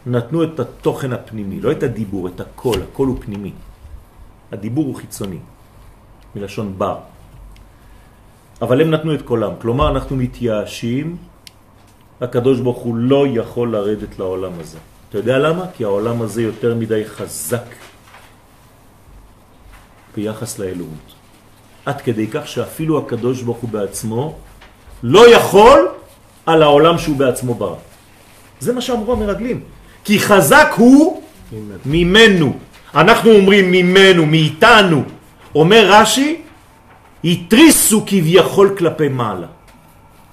[0.06, 3.52] נתנו את התוכן הפנימי, לא את הדיבור, את הקול, הקול הוא פנימי.
[4.52, 5.38] הדיבור הוא חיצוני,
[6.34, 6.98] מלשון בר.
[8.62, 11.16] אבל הם נתנו את קולם, כלומר אנחנו מתייאשים,
[12.20, 14.78] הקדוש ברוך הוא לא יכול לרדת לעולם הזה.
[15.08, 15.64] אתה יודע למה?
[15.76, 17.66] כי העולם הזה יותר מדי חזק
[20.14, 21.15] ביחס לאלוהות.
[21.86, 24.34] עד כדי כך שאפילו הקדוש ברוך הוא בעצמו
[25.02, 25.88] לא יכול
[26.46, 27.74] על העולם שהוא בעצמו ברא.
[28.60, 29.60] זה מה שאמרו המרגלים.
[30.04, 31.22] כי חזק הוא
[31.86, 32.52] ממנו.
[32.94, 35.02] אנחנו אומרים ממנו, מאיתנו.
[35.54, 36.40] אומר רש"י,
[37.24, 39.46] התריסו כביכול כלפי מעלה.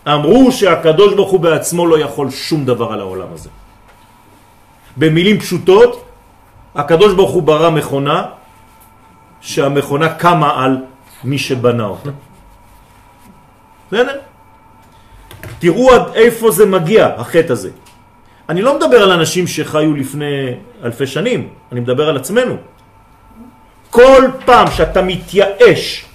[0.07, 3.49] אמרו שהקדוש ברוך הוא בעצמו לא יכול שום דבר על העולם הזה.
[4.97, 6.05] במילים פשוטות,
[6.75, 8.25] הקדוש ברוך הוא ברא מכונה
[9.41, 10.92] שהמכונה קמה על
[11.23, 12.09] מי שבנה אותה.
[13.87, 14.19] בסדר?
[15.59, 17.69] תראו עד איפה זה מגיע, החטא הזה.
[18.49, 22.57] אני לא מדבר על אנשים שחיו לפני אלפי שנים, אני מדבר על עצמנו.
[23.89, 26.05] כל פעם שאתה מתייאש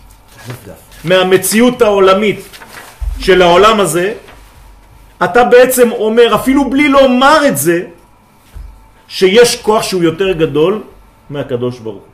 [1.05, 2.41] מהמציאות העולמית
[3.19, 4.15] של העולם הזה,
[5.25, 7.87] אתה בעצם אומר, אפילו בלי לומר את זה,
[9.09, 10.83] שיש כוח שהוא יותר גדול
[11.31, 12.13] מהקדוש ברוך הוא.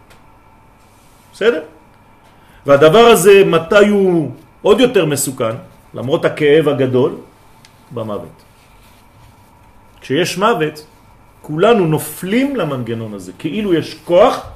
[1.33, 1.63] בסדר?
[2.67, 4.31] והדבר הזה, מתי הוא
[4.63, 5.57] עוד יותר מסוכן,
[5.95, 7.17] למרות הכאב הגדול,
[7.91, 8.43] במוות.
[10.01, 10.87] כשיש מוות,
[11.43, 14.47] כולנו נופלים למנגנון הזה, כאילו יש כוח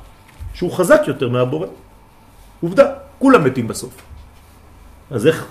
[0.54, 1.66] שהוא חזק יותר מהבורא.
[2.60, 2.84] עובדה,
[3.18, 3.94] כולם מתים בסוף.
[5.10, 5.46] אז איך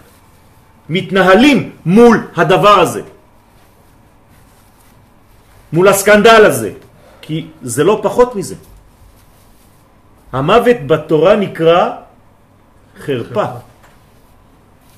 [0.89, 3.01] מתנהלים מול הדבר הזה?
[5.73, 6.71] מול הסקנדל הזה?
[7.21, 8.55] כי זה לא פחות מזה.
[10.31, 12.06] המוות בתורה נקרא
[12.99, 13.45] חרפה,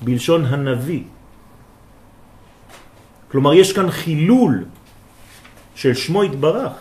[0.02, 1.02] בלשון הנביא.
[3.30, 4.64] כלומר, יש כאן חילול
[5.74, 6.72] של שמו התברך.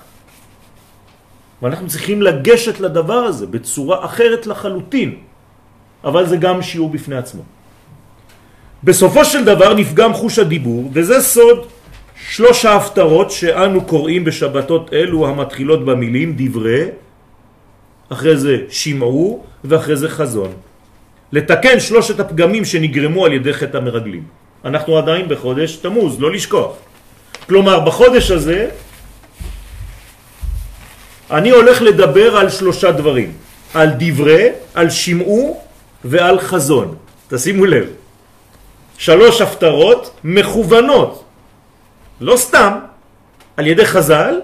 [1.61, 5.15] ואנחנו צריכים לגשת לדבר הזה בצורה אחרת לחלוטין,
[6.03, 7.43] אבל זה גם שיעור בפני עצמו.
[8.83, 11.67] בסופו של דבר נפגם חוש הדיבור, וזה סוד
[12.15, 16.85] שלוש ההפטרות שאנו קוראים בשבתות אלו המתחילות במילים דברי,
[18.09, 20.51] אחרי זה שמעו ואחרי זה חזון.
[21.31, 24.23] לתקן שלושת הפגמים שנגרמו על ידי חטא המרגלים.
[24.65, 26.71] אנחנו עדיין בחודש תמוז, לא לשכוח.
[27.47, 28.69] כלומר, בחודש הזה
[31.31, 33.33] אני הולך לדבר על שלושה דברים,
[33.73, 35.61] על דברי, על שמעו
[36.05, 36.95] ועל חזון.
[37.27, 37.87] תשימו לב,
[38.97, 41.23] שלוש הפטרות מכוונות,
[42.21, 42.73] לא סתם,
[43.57, 44.41] על ידי חז"ל,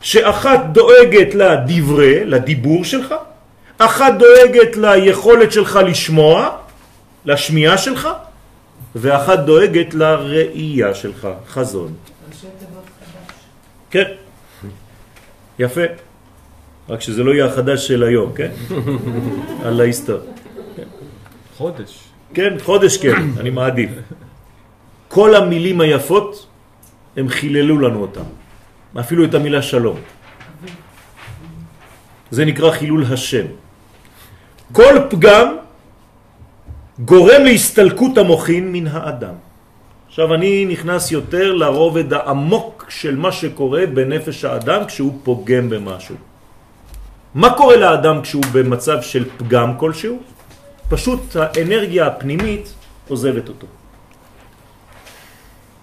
[0.00, 3.14] שאחת דואגת לדברי, לדיבור שלך,
[3.78, 6.56] אחת דואגת ליכולת שלך לשמוע,
[7.24, 8.08] לשמיעה שלך,
[8.94, 11.94] ואחת דואגת לראייה שלך, חזון.
[13.90, 14.04] כן,
[15.58, 15.82] יפה.
[16.88, 18.50] רק שזה לא יהיה החדש של היום, כן?
[19.64, 20.18] על ההיסטור.
[21.56, 21.98] חודש.
[22.34, 23.90] כן, חודש כן, אני מעדיף.
[25.08, 26.46] כל המילים היפות,
[27.16, 28.28] הם חיללו לנו אותם.
[29.00, 29.96] אפילו את המילה שלום.
[32.30, 33.46] זה נקרא חילול השם.
[34.72, 35.56] כל פגם
[36.98, 39.34] גורם להסתלקות המוחין מן האדם.
[40.08, 46.16] עכשיו אני נכנס יותר לרובד העמוק של מה שקורה בנפש האדם כשהוא פוגם במשהו.
[47.34, 50.18] מה קורה לאדם כשהוא במצב של פגם כלשהו?
[50.88, 52.74] פשוט האנרגיה הפנימית
[53.08, 53.66] עוזבת אותו.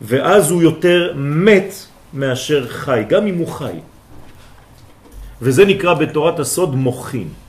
[0.02, 1.74] ואז הוא יותר מת
[2.14, 3.80] מאשר חי, גם אם הוא חי.
[5.42, 7.45] וזה נקרא בתורת הסוד מוחין.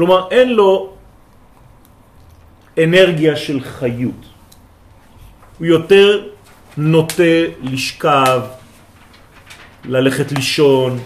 [0.00, 0.92] כלומר, אין לו
[2.78, 4.24] אנרגיה של חיות.
[5.58, 6.28] הוא יותר
[6.76, 7.22] נוטה
[7.62, 8.40] לשכב,
[9.84, 10.98] ללכת לישון,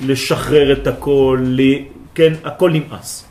[0.00, 1.60] לשחרר את הכל, ל...
[2.14, 3.24] כן, הכל נמאס.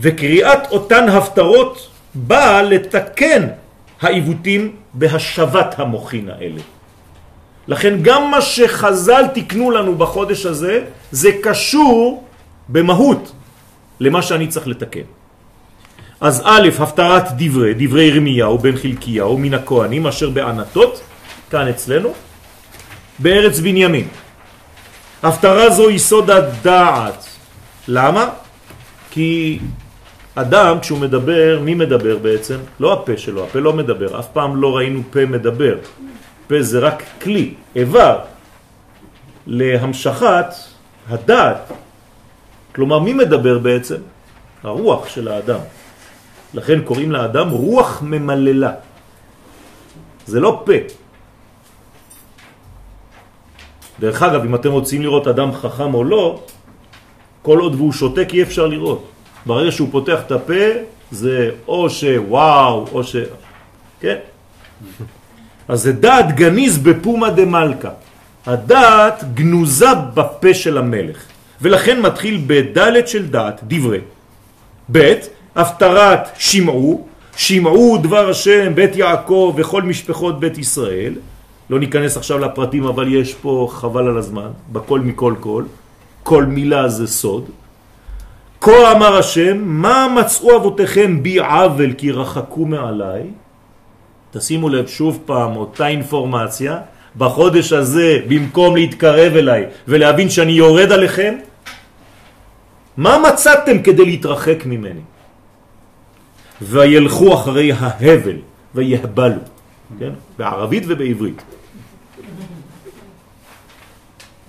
[0.00, 3.48] וקריאת אותן הפטרות באה לתקן
[4.00, 6.60] העיוותים בהשבת המוחין האלה.
[7.68, 12.24] לכן גם מה שחז"ל תקנו לנו בחודש הזה, זה קשור
[12.68, 13.32] במהות
[14.00, 15.08] למה שאני צריך לתקן.
[16.20, 21.00] אז א', הפטרת דברי, דברי ירמיהו בן חלקיהו מן הכהנים אשר בענתות,
[21.50, 22.12] כאן אצלנו,
[23.18, 24.08] בארץ בנימין.
[25.22, 27.26] הפטרה זו יסוד הדעת.
[27.88, 28.28] למה?
[29.10, 29.58] כי
[30.34, 32.56] אדם כשהוא מדבר, מי מדבר בעצם?
[32.80, 35.76] לא הפה שלו, הפה לא מדבר, אף פעם לא ראינו פה מדבר.
[36.48, 38.18] פה זה רק כלי, איבר,
[39.46, 40.46] להמשכת
[41.08, 41.72] הדעת.
[42.74, 44.00] כלומר, מי מדבר בעצם?
[44.62, 45.60] הרוח של האדם.
[46.54, 48.72] לכן קוראים לאדם רוח ממללה.
[50.26, 50.72] זה לא פה.
[54.00, 56.42] דרך אגב, אם אתם רוצים לראות אדם חכם או לא,
[57.42, 59.04] כל עוד והוא שותק אי אפשר לראות.
[59.46, 60.64] ברגע שהוא פותח את הפה,
[61.10, 63.16] זה או שוואו, או ש...
[64.00, 64.16] כן?
[65.68, 67.90] אז זה דעת גניז בפומה דה מלכה.
[68.46, 71.29] הדעת גנוזה בפה של המלך.
[71.62, 74.00] ולכן מתחיל בדלת של דעת, דברי.
[74.92, 75.12] ב'
[75.56, 77.06] הפטרת שמעו,
[77.36, 81.14] שמעו דבר השם, בית יעקב וכל משפחות בית ישראל.
[81.70, 85.64] לא ניכנס עכשיו לפרטים, אבל יש פה חבל על הזמן, בכל מכל כל.
[86.22, 87.44] כל מילה זה סוד.
[88.60, 93.22] כה אמר השם, מה מצאו אבותיכם בי עוול כי רחקו מעליי?
[94.30, 96.78] תשימו לב שוב פעם, אותה אינפורמציה,
[97.16, 101.34] בחודש הזה, במקום להתקרב אליי ולהבין שאני יורד עליכם,
[103.00, 105.00] מה מצאתם כדי להתרחק ממני?
[106.62, 108.36] וילכו אחרי ההבל
[108.74, 109.40] ויהבלו,
[109.98, 110.12] כן?
[110.38, 111.42] בערבית ובעברית.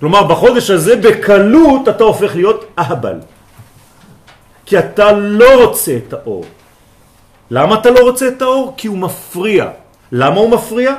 [0.00, 3.18] כלומר, בחודש הזה בקלות אתה הופך להיות אהבל.
[4.66, 6.44] כי אתה לא רוצה את האור.
[7.50, 8.74] למה אתה לא רוצה את האור?
[8.76, 9.70] כי הוא מפריע.
[10.12, 10.94] למה הוא מפריע?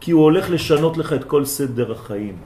[0.00, 2.36] כי הוא הולך לשנות לך את כל סדר החיים.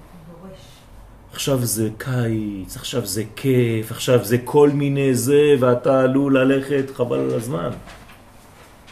[1.33, 7.19] עכשיו זה קיץ, עכשיו זה כיף, עכשיו זה כל מיני זה, ואתה עלול ללכת חבל
[7.19, 7.71] על הזמן.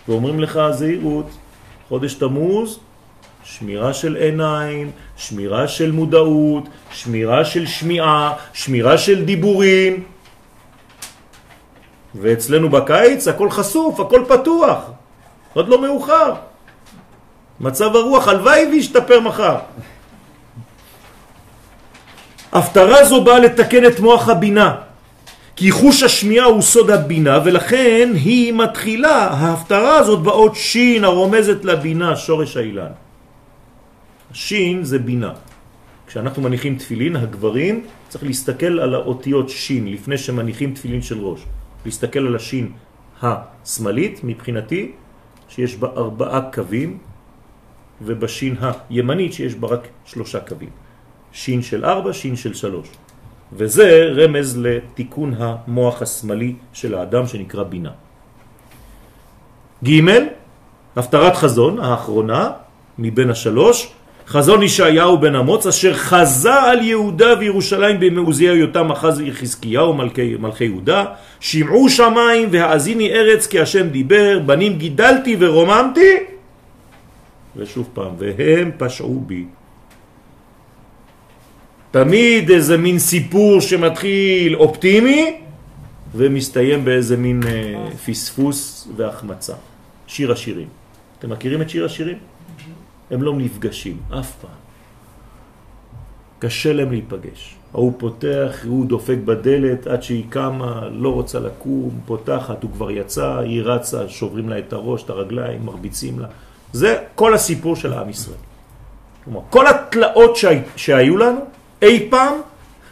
[0.09, 1.31] ואומרים לך זהירות,
[1.89, 2.79] חודש תמוז,
[3.45, 10.05] שמירה של עיניים, שמירה של מודעות, שמירה של שמיעה, שמירה של דיבורים.
[12.15, 14.91] ואצלנו בקיץ הכל חשוף, הכל פתוח,
[15.53, 16.35] עוד לא מאוחר.
[17.61, 19.57] מצב הרוח הלוואי וישתפר מחר.
[22.53, 24.75] הפטרה זו באה לתקן את מוח הבינה,
[25.57, 32.17] כי חוש השמיעה הוא סוד הבינה, ולכן היא מתחילה, ההפטרה הזאת באות שין הרומזת לבינה,
[32.17, 32.93] שורש האילן.
[34.33, 35.33] שין זה בינה.
[36.07, 41.41] כשאנחנו מניחים תפילין, הגברים, צריך להסתכל על האותיות שין לפני שמניחים תפילין של ראש.
[41.85, 42.73] להסתכל על השין
[43.23, 44.93] השמאלית, מבחינתי,
[45.49, 46.99] שיש בה ארבעה קווים,
[48.03, 48.57] ובשין
[48.91, 50.90] הימנית שיש בה רק שלושה קווים.
[51.33, 52.89] שין של ארבע, שין של שלוש.
[53.53, 57.91] וזה רמז לתיקון המוח השמאלי של האדם שנקרא בינה.
[59.85, 60.01] ג'
[60.97, 62.51] הפטרת חזון האחרונה
[62.99, 63.93] מבין השלוש
[64.31, 70.65] חזון ישעיהו בן אמוץ אשר חזה על יהודה וירושלים במעוזי היותם אחז יחזקיהו מלכי, מלכי
[70.65, 71.05] יהודה
[71.41, 76.17] שמעו שמיים והאזיני ארץ כי השם דיבר בנים גידלתי ורוממתי
[77.57, 79.45] ושוב פעם והם פשעו בי
[81.91, 85.41] תמיד איזה מין סיפור שמתחיל אופטימי
[86.15, 89.55] ומסתיים באיזה מין אה, פספוס והחמצה
[90.07, 90.69] שיר השירים
[91.21, 92.19] אתם מכירים את שיר השירים?
[93.11, 94.51] הם לא נפגשים, אף פעם.
[96.39, 97.55] קשה להם להיפגש.
[97.75, 103.39] ההוא פותח, הוא דופק בדלת עד שהיא קמה, לא רוצה לקום, פותחת, הוא כבר יצא,
[103.39, 106.29] היא רצה, שוברים לה את הראש, את הרגליים, מרביצים לה.
[106.73, 108.37] זה כל הסיפור של עם ישראל.
[109.25, 111.41] כלומר, כל התלאות שהי, שהיו לנו
[111.83, 112.35] אי פעם,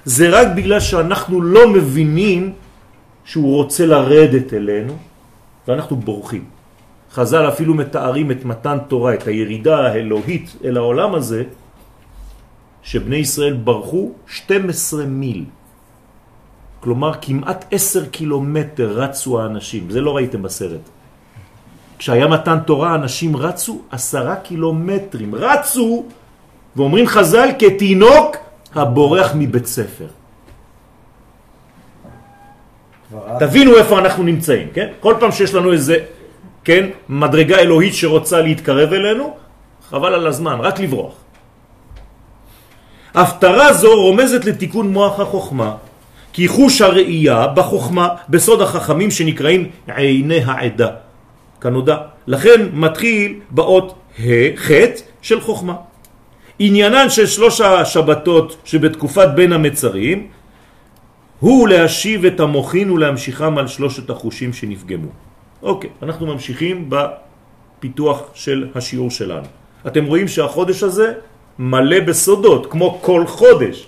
[0.04, 2.52] זה רק בגלל שאנחנו לא מבינים
[3.24, 4.96] שהוא רוצה לרדת אלינו,
[5.68, 6.44] ואנחנו בורחים.
[7.12, 11.42] חז"ל אפילו מתארים את מתן תורה, את הירידה האלוהית אל העולם הזה,
[12.82, 15.44] שבני ישראל ברחו 12 מיל.
[16.80, 19.90] כלומר, כמעט 10 קילומטר רצו האנשים.
[19.90, 20.80] זה לא ראיתם בסרט.
[21.98, 25.34] כשהיה מתן תורה, אנשים רצו 10 קילומטרים.
[25.34, 26.04] רצו,
[26.76, 28.36] ואומרים חז"ל, כתינוק
[28.74, 30.06] הבורח מבית ספר.
[33.38, 34.88] תבינו איפה אנחנו נמצאים, כן?
[35.00, 35.96] כל פעם שיש לנו איזה
[36.64, 39.36] כן, מדרגה אלוהית שרוצה להתקרב אלינו,
[39.90, 41.14] חבל על הזמן, רק לברוח.
[43.14, 45.74] הפטרה זו רומזת לתיקון מוח החוכמה,
[46.32, 50.90] כי חוש הראייה בחוכמה, בסוד החכמים שנקראים עיני העדה,
[51.60, 51.96] כנודע.
[52.26, 54.70] לכן מתחיל באות ה' ח'
[55.22, 55.74] של חוכמה.
[56.58, 60.26] עניינן של שלוש השבתות שבתקופת בין המצרים
[61.40, 65.08] הוא להשיב את המוחין ולהמשיכם על שלושת החושים שנפגמו.
[65.62, 69.46] אוקיי, אנחנו ממשיכים בפיתוח של השיעור שלנו.
[69.86, 71.12] אתם רואים שהחודש הזה
[71.58, 73.86] מלא בסודות, כמו כל חודש.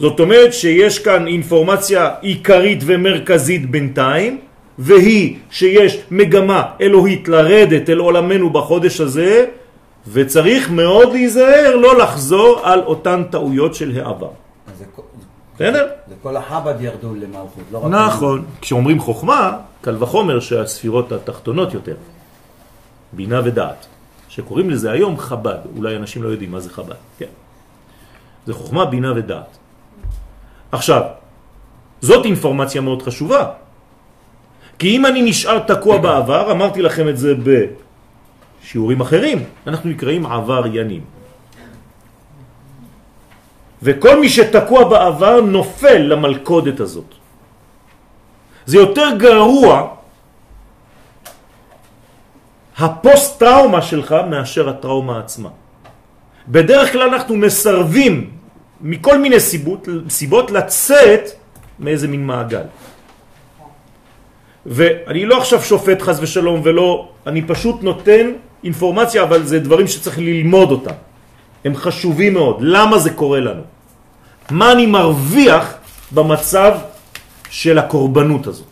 [0.00, 4.38] זאת אומרת שיש כאן אינפורמציה עיקרית ומרכזית בינתיים,
[4.78, 9.46] והיא שיש מגמה אלוהית לרדת אל עולמנו בחודש הזה,
[10.08, 14.30] וצריך מאוד להיזהר לא לחזור על אותן טעויות של העבר.
[15.54, 15.88] בסדר?
[16.08, 17.92] זה כל החב"ד ירדו למלכות, לא רק...
[17.92, 18.44] נכון.
[18.60, 21.94] כשאומרים חוכמה, קל וחומר שהספירות התחתונות יותר.
[23.12, 23.86] בינה ודעת.
[24.28, 25.58] שקוראים לזה היום חב"ד.
[25.76, 26.94] אולי אנשים לא יודעים מה זה חב"ד.
[27.18, 27.32] כן.
[28.46, 29.58] זה חוכמה, בינה ודעת.
[30.72, 31.02] עכשיו,
[32.00, 33.46] זאת אינפורמציה מאוד חשובה.
[34.78, 37.34] כי אם אני נשאר תקוע בעבר, אמרתי לכם את זה
[38.64, 41.04] בשיעורים אחרים, אנחנו נקראים עבריינים.
[43.82, 47.10] וכל מי שתקוע בעבר נופל למלכודת הזאת.
[48.66, 49.88] זה יותר גרוע
[52.78, 55.48] הפוסט-טראומה שלך מאשר הטראומה עצמה.
[56.48, 58.30] בדרך כלל אנחנו מסרבים
[58.80, 61.24] מכל מיני סיבות, סיבות לצאת
[61.78, 62.66] מאיזה מין מעגל.
[64.66, 70.18] ואני לא עכשיו שופט חס ושלום ולא, אני פשוט נותן אינפורמציה, אבל זה דברים שצריך
[70.18, 70.94] ללמוד אותם.
[71.64, 72.56] הם חשובים מאוד.
[72.60, 73.62] למה זה קורה לנו?
[74.50, 75.74] מה אני מרוויח
[76.12, 76.74] במצב
[77.50, 78.66] של הקורבנות הזאת?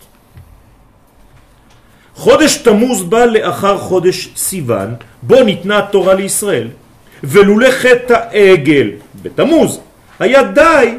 [2.15, 6.69] חודש תמוז בא לאחר חודש סיוון, בו ניתנה התורה לישראל,
[7.25, 8.91] ולולא חטא העגל
[9.23, 9.81] בתמוז,
[10.19, 10.95] היה די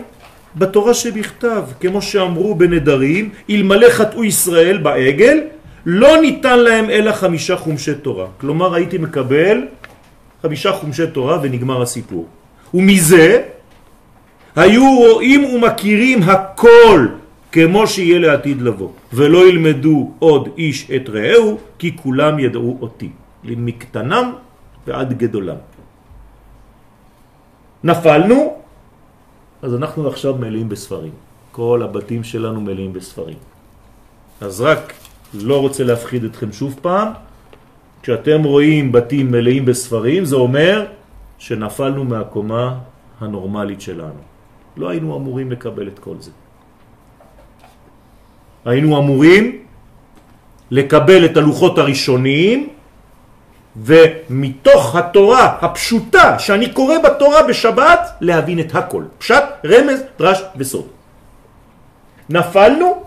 [0.55, 5.39] בתורה שבכתב, כמו שאמרו בנדרים, אלמלא חטאו ישראל בעגל,
[5.85, 8.27] לא ניתן להם אלא חמישה חומשי תורה.
[8.37, 9.67] כלומר, הייתי מקבל
[10.41, 12.27] חמישה חומשי תורה ונגמר הסיפור.
[12.73, 13.43] ומזה
[14.55, 17.07] היו רואים ומכירים הכל
[17.51, 23.09] כמו שיהיה לעתיד לבוא, ולא ילמדו עוד איש את רעהו, כי כולם ידעו אותי,
[23.43, 24.33] מקטנם
[24.87, 25.55] ועד גדולם.
[27.83, 28.57] נפלנו,
[29.61, 31.11] אז אנחנו עכשיו מלאים בספרים.
[31.51, 33.37] כל הבתים שלנו מלאים בספרים.
[34.41, 34.93] אז רק
[35.33, 37.07] לא רוצה להפחיד אתכם שוב פעם,
[38.03, 40.85] כשאתם רואים בתים מלאים בספרים, זה אומר
[41.37, 42.77] שנפלנו מהקומה
[43.21, 44.21] הנורמלית שלנו.
[44.77, 46.31] לא היינו אמורים לקבל את כל זה.
[48.65, 49.57] היינו אמורים
[50.71, 52.69] לקבל את הלוחות הראשוניים
[53.75, 59.03] ומתוך התורה הפשוטה שאני קורא בתורה בשבת להבין את הכל.
[59.17, 60.87] פשט, רמז, דרש וסוד.
[62.29, 63.03] נפלנו,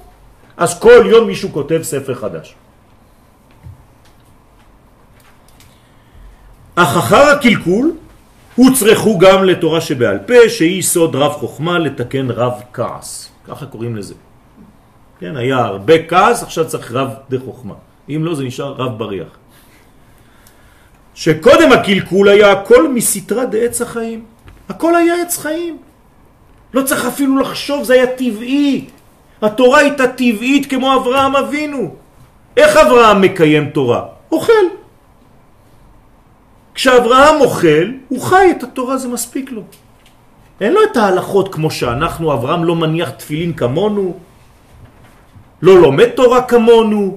[0.57, 2.55] אז כל יום מישהו כותב ספר חדש.
[6.75, 7.93] אך אחר הקלקול
[8.57, 13.31] הוצרכו גם לתורה שבעל פה, שהיא סוד רב חוכמה לתקן רב כעס.
[13.49, 14.15] ככה קוראים לזה.
[15.21, 17.75] כן, היה הרבה כעס, עכשיו צריך רב דה חוכמה.
[18.09, 19.29] אם לא, זה נשאר רב בריח.
[21.15, 24.25] שקודם הקלקול היה הכל מסתרה דעץ החיים.
[24.69, 25.79] הכל היה עץ חיים.
[26.75, 28.89] לא צריך אפילו לחשוב, זה היה טבעי.
[29.43, 31.95] התורה הייתה טבעית כמו אברהם אבינו.
[32.57, 34.03] איך אברהם מקיים תורה?
[34.33, 34.53] אוכל.
[36.75, 39.63] כשאברהם אוכל, הוא חי את התורה, זה מספיק לו.
[40.61, 44.15] אין לו את ההלכות כמו שאנחנו, אברהם לא מניח תפילין כמונו,
[45.63, 47.17] לא לומד תורה כמונו.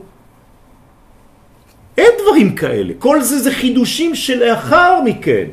[1.97, 2.93] אין דברים כאלה.
[2.99, 5.45] כל זה זה חידושים שלאחר מכן.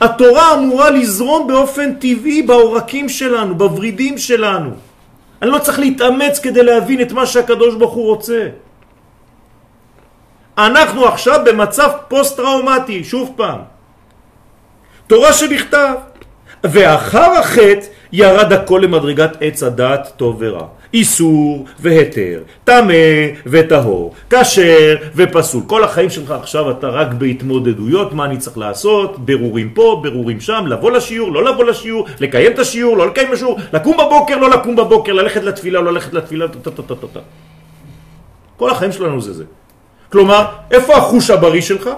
[0.00, 4.70] התורה אמורה לזרום באופן טבעי בעורקים שלנו, בוורידים שלנו.
[5.42, 8.48] אני לא צריך להתאמץ כדי להבין את מה שהקדוש ברוך הוא רוצה.
[10.58, 13.60] אנחנו עכשיו במצב פוסט-טראומטי, שוב פעם.
[15.06, 15.94] תורה שבכתב.
[16.64, 20.66] ואחר החטא ירד הכל למדרגת עץ הדעת טוב ורע.
[20.94, 22.94] איסור והיתר, טמא
[23.46, 25.62] וטהור, כשר ופסול.
[25.66, 30.64] כל החיים שלך עכשיו אתה רק בהתמודדויות, מה אני צריך לעשות, ברורים פה, ברורים שם,
[30.66, 34.76] לבוא לשיעור, לא לבוא לשיעור, לקיים את השיעור, לא לקיים השיעור, לקום בבוקר, לא לקום
[34.76, 37.20] בבוקר, ללכת לתפילה, לא ללכת לתפילה, טה-טה-טה-טה.
[38.56, 39.44] כל החיים שלנו זה זה.
[40.12, 41.90] כלומר, איפה החוש הבריא שלך?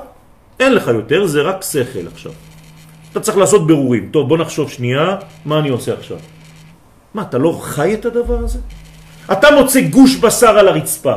[0.61, 2.33] אין לך יותר, זה רק שכל עכשיו.
[3.13, 4.09] אתה צריך לעשות ברורים.
[4.13, 6.17] טוב, בוא נחשוב שנייה, מה אני עושה עכשיו?
[7.15, 8.59] מה, אתה לא חי את הדבר הזה?
[9.33, 11.15] אתה מוצא גוש בשר על הרצפה.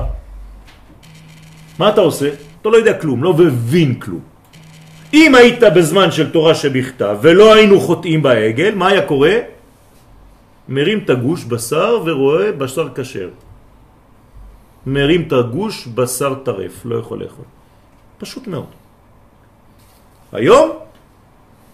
[1.79, 2.29] מה אתה עושה?
[2.61, 4.21] אתה לא יודע כלום, לא מבין כלום.
[5.13, 9.35] אם היית בזמן של תורה שבכתב ולא היינו חוטאים בעגל, מה היה קורה?
[10.69, 13.29] מרים את הגוש בשר ורואה בשר כשר.
[14.85, 17.45] מרים את הגוש בשר טרף, לא יכול לאכול.
[18.17, 18.71] פשוט מאוד.
[20.31, 20.69] היום,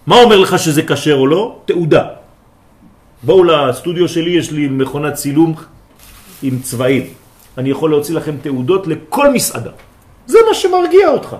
[0.06, 1.42] מה אומר לך שזה כשר או לא?
[1.64, 2.04] תעודה.
[3.22, 5.54] בואו לסטודיו שלי, יש לי מכונת צילום
[6.42, 7.06] עם צבעים.
[7.58, 9.70] אני יכול להוציא לכם תעודות לכל מסעדה.
[10.26, 11.36] זה מה שמרגיע אותך.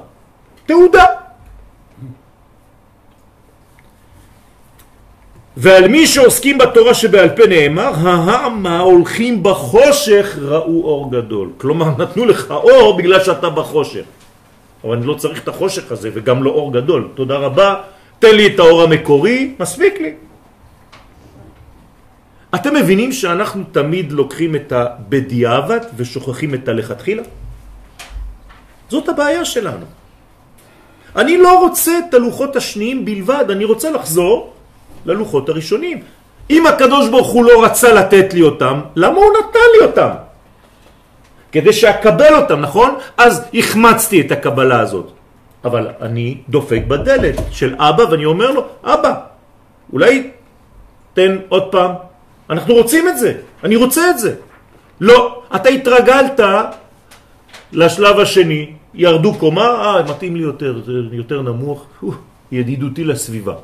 [0.66, 1.04] תעודה.
[5.56, 11.50] ועל מי שעוסקים בתורה שבעל פה נאמר, העם ההולכים בחושך ראו אור גדול.
[11.58, 14.04] כלומר, נתנו לך אור בגלל שאתה בחושך.
[14.84, 17.08] אבל אני לא צריך את החושך הזה וגם לא אור גדול.
[17.14, 17.74] תודה רבה,
[18.18, 20.29] תן לי את האור המקורי, מספיק לי.
[22.54, 27.22] אתם מבינים שאנחנו תמיד לוקחים את הבדיעבד ושוכחים את הלכתחילה?
[28.88, 29.86] זאת הבעיה שלנו.
[31.16, 34.52] אני לא רוצה את הלוחות השניים בלבד, אני רוצה לחזור
[35.06, 36.02] ללוחות הראשונים.
[36.50, 40.10] אם הקדוש ברוך הוא לא רצה לתת לי אותם, למה הוא נתן לי אותם?
[41.52, 42.94] כדי שאקבל אותם, נכון?
[43.16, 45.10] אז החמצתי את הקבלה הזאת.
[45.64, 49.14] אבל אני דופק בדלת של אבא ואני אומר לו, אבא,
[49.92, 50.30] אולי
[51.14, 52.09] תן עוד פעם.
[52.50, 53.32] אנחנו רוצים את זה,
[53.64, 54.34] אני רוצה את זה.
[55.00, 56.40] לא, אתה התרגלת
[57.72, 61.86] לשלב השני, ירדו קומה, אה, מתאים לי יותר, זה יותר נמוך,
[62.52, 63.54] ידידותי לסביבה.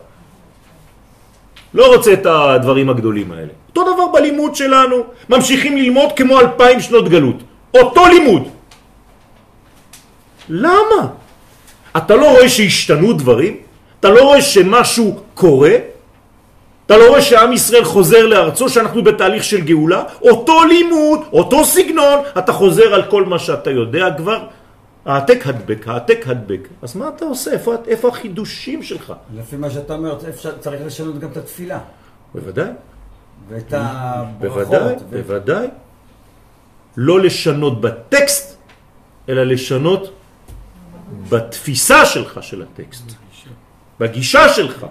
[1.75, 3.53] לא רוצה את הדברים הגדולים האלה.
[3.69, 4.97] אותו דבר בלימוד שלנו,
[5.29, 7.37] ממשיכים ללמוד כמו אלפיים שנות גלות.
[7.75, 8.43] אותו לימוד.
[10.49, 11.01] למה?
[11.97, 13.57] אתה לא רואה שהשתנו דברים?
[14.01, 15.96] אתה לא רואה שמשהו קורה?
[16.87, 20.03] אתה לא רואה שעם ישראל חוזר לארצו, שאנחנו בתהליך של גאולה?
[20.23, 24.47] אותו לימוד, אותו סגנון, אתה חוזר על כל מה שאתה יודע כבר,
[25.05, 26.69] העתק הדבק, העתק הדבק.
[26.83, 27.53] אז מה אתה עושה?
[27.53, 29.13] איפה, איפה החידושים שלך?
[29.35, 31.79] לפי מה שאתה אומר, אפשר, צריך לשנות גם את התפילה.
[32.35, 32.71] בוודאי.
[33.49, 34.67] ואת הברכות.
[34.69, 35.67] בוודאי, ו- בוודאי.
[36.97, 38.57] לא לשנות בטקסט,
[39.29, 40.13] אלא לשנות
[41.29, 43.13] בתפיסה שלך של הטקסט,
[44.01, 44.87] בגישה שלך.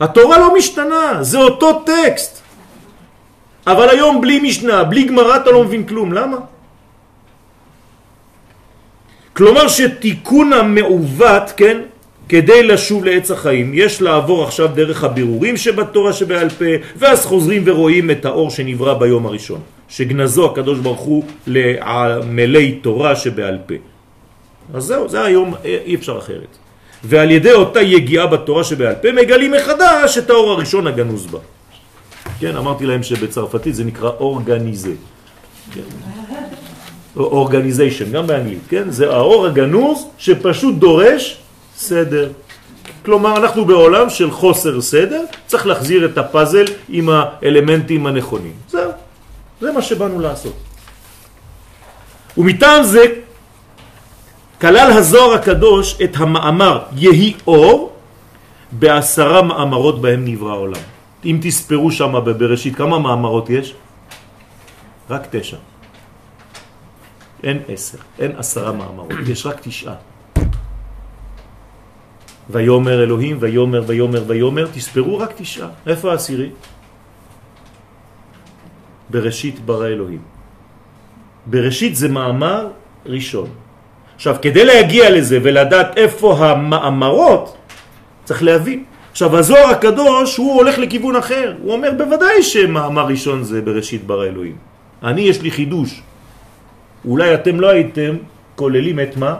[0.00, 2.42] התורה לא משתנה, זה אותו טקסט.
[3.66, 6.36] אבל היום בלי משנה, בלי גמרא אתה לא מבין כלום, למה?
[9.32, 11.80] כלומר שתיקון המעוות, כן,
[12.28, 16.64] כדי לשוב לעץ החיים, יש לעבור עכשיו דרך הבירורים שבתורה שבעל פה,
[16.96, 23.58] ואז חוזרים ורואים את האור שנברא ביום הראשון, שגנזו הקדוש ברוך הוא לעמלי תורה שבעל
[23.66, 23.74] פה.
[24.74, 26.65] אז זהו, זה היום, אי אפשר אחרת.
[27.08, 31.38] ועל ידי אותה יגיעה בתורה שבעל פה מגלים מחדש את האור הראשון הגנוז בה.
[32.40, 34.92] כן, אמרתי להם שבצרפתית זה נקרא אורגניזה.
[35.72, 35.80] כן.
[37.16, 38.90] אורגניזיישן, גם באנגלית, כן?
[38.90, 41.38] זה האור הגנוז שפשוט דורש
[41.76, 42.30] סדר.
[43.04, 48.52] כלומר, אנחנו בעולם של חוסר סדר, צריך להחזיר את הפאזל עם האלמנטים הנכונים.
[48.68, 48.90] זהו,
[49.60, 50.56] זה מה שבאנו לעשות.
[52.38, 53.04] ומטעם זה
[54.60, 57.92] כלל הזוהר הקדוש את המאמר יהי אור
[58.72, 60.84] בעשרה מאמרות בהם נברא העולם.
[61.24, 63.74] אם תספרו שם בבראשית, כמה מאמרות יש?
[65.10, 65.56] רק תשע.
[67.42, 69.94] אין עשר, אין עשרה מאמרות, יש רק תשעה.
[72.50, 75.68] ויומר אלוהים, ויומר, ויומר, ויומר, תספרו רק תשעה.
[75.86, 76.50] איפה העשירי?
[79.10, 80.22] בראשית ברא אלוהים.
[81.46, 82.70] בראשית זה מאמר
[83.06, 83.65] ראשון.
[84.16, 87.56] עכשיו, כדי להגיע לזה ולדעת איפה המאמרות,
[88.24, 88.84] צריך להבין.
[89.12, 91.54] עכשיו, הזוהר הקדוש, הוא הולך לכיוון אחר.
[91.62, 94.56] הוא אומר, בוודאי שמאמר ראשון זה בראשית ברא אלוהים.
[95.02, 96.02] אני, יש לי חידוש.
[97.04, 98.16] אולי אתם לא הייתם
[98.56, 99.34] כוללים את מה?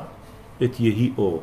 [0.63, 1.43] את יהי אור.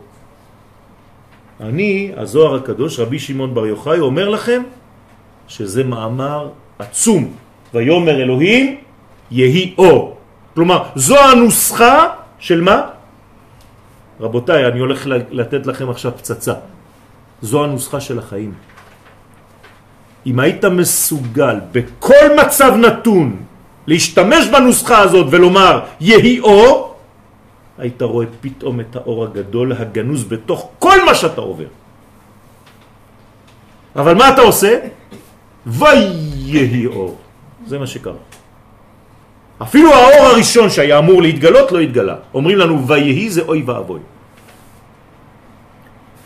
[1.62, 4.62] אני, הזוהר הקדוש, רבי שמעון בר יוחאי, אומר לכם
[5.48, 7.34] שזה מאמר עצום.
[7.74, 8.78] ויומר אלוהים
[9.32, 10.18] יהי אור.
[10.54, 12.08] כלומר, זו הנוסחה
[12.40, 12.94] של מה?
[14.24, 16.54] רבותיי, אני הולך לתת לכם עכשיו פצצה.
[17.42, 18.54] זו הנוסחה של החיים.
[20.26, 23.28] אם היית מסוגל בכל מצב נתון
[23.88, 26.96] להשתמש בנוסחה הזאת ולומר יהי אור,
[27.78, 31.68] היית רואה פתאום את האור הגדול הגנוז בתוך כל מה שאתה עובר.
[33.96, 34.80] אבל מה אתה עושה?
[35.68, 37.18] ויהי אור.
[37.68, 38.24] זה מה שקרה.
[39.62, 42.16] אפילו האור הראשון שהיה אמור להתגלות לא התגלה.
[42.34, 44.13] אומרים לנו ויהי זה אוי ואבוי.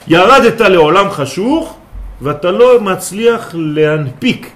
[0.07, 1.77] ירדת לעולם חשוך
[2.21, 4.51] ואתה לא מצליח להנפיק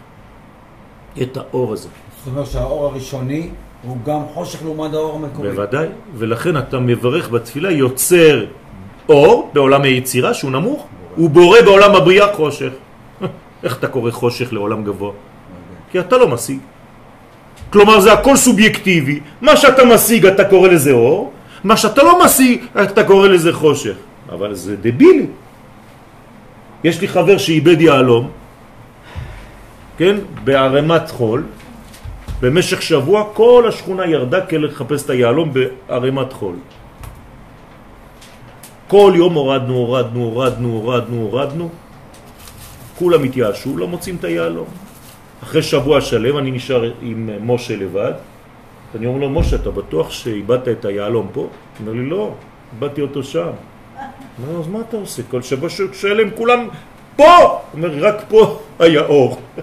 [1.21, 1.89] את האור הזה.
[2.17, 3.49] זאת אומרת שהאור הראשוני
[3.83, 5.49] הוא גם חושך לעומת האור המקורי.
[5.49, 8.45] בוודאי, ולכן אתה מברך בתפילה יוצר
[9.09, 12.71] אור בעולם היצירה שהוא נמוך, הוא בורא בעולם הבריאה חושך.
[13.63, 15.11] איך אתה קורא חושך לעולם גבוה?
[15.91, 16.59] כי אתה לא משיג.
[17.69, 21.31] כלומר זה הכל סובייקטיבי, מה שאתה משיג אתה קורא לזה אור,
[21.63, 23.95] מה שאתה לא משיג אתה קורא לזה חושך.
[24.31, 25.27] אבל זה דבילי.
[26.83, 28.29] יש לי חבר שאיבד יהלום,
[29.97, 31.43] כן, בערמת חול,
[32.41, 36.55] במשך שבוע כל השכונה ירדה כדי לחפש את היהלום בערמת חול.
[38.87, 41.69] כל יום הורדנו, הורדנו, הורדנו, הורדנו, הורדנו,
[42.99, 44.67] כולם התייאשו, לא מוצאים את היהלום.
[45.43, 48.13] אחרי שבוע שלם אני נשאר עם משה לבד,
[48.95, 51.41] אני אומר לו, משה, אתה בטוח שאיבדת את היהלום פה?
[51.41, 52.33] הוא אומר לי, לא,
[52.73, 53.51] איבדתי אותו שם.
[54.47, 55.23] אומר אז מה אתה עושה?
[55.31, 56.67] כל שבוע שלם כולם
[57.15, 57.37] פה!
[57.37, 59.41] הוא אומר, רק פה היה אור.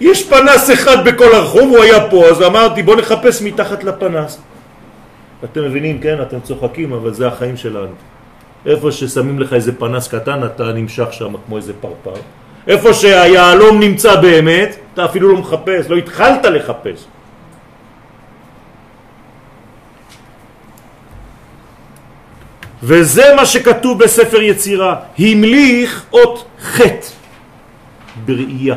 [0.00, 4.40] יש פנס אחד בכל הרחוב, הוא היה פה, אז אמרתי בוא נחפש מתחת לפנס.
[5.44, 6.22] אתם מבינים, כן?
[6.22, 7.94] אתם צוחקים, אבל זה החיים שלנו.
[8.66, 12.20] איפה ששמים לך איזה פנס קטן, אתה נמשך שם כמו איזה פרפר.
[12.66, 17.06] איפה שהיעלום נמצא באמת, אתה אפילו לא מחפש, לא התחלת לחפש.
[22.84, 27.08] וזה מה שכתוב בספר יצירה, המליך אות חטא
[28.24, 28.76] בראייה.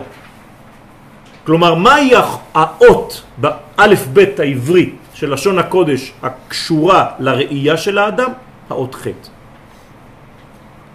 [1.44, 2.12] כלומר, מהי
[2.54, 8.32] האות באלף בית העברי של לשון הקודש הקשורה לראייה של האדם?
[8.70, 9.28] האות חטא.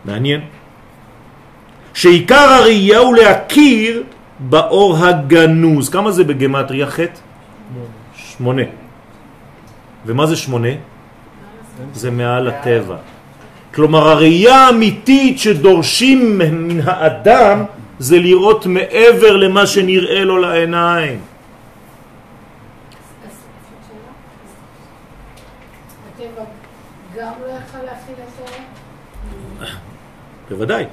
[0.05, 0.41] מעניין.
[1.95, 4.03] שעיקר הראייה הוא להכיר
[4.39, 5.89] באור הגנוז.
[5.89, 7.21] כמה זה בגמטריה חטא?
[8.17, 8.63] שמונה.
[10.07, 10.92] ומה זה שמונה?
[11.95, 12.97] זה מעל הטבע.
[13.75, 17.65] כלומר, הראייה האמיתית שדורשים מן האדם
[17.99, 21.21] זה לראות מעבר למה שנראה לו לעיניים.
[30.51, 30.85] בוודאי,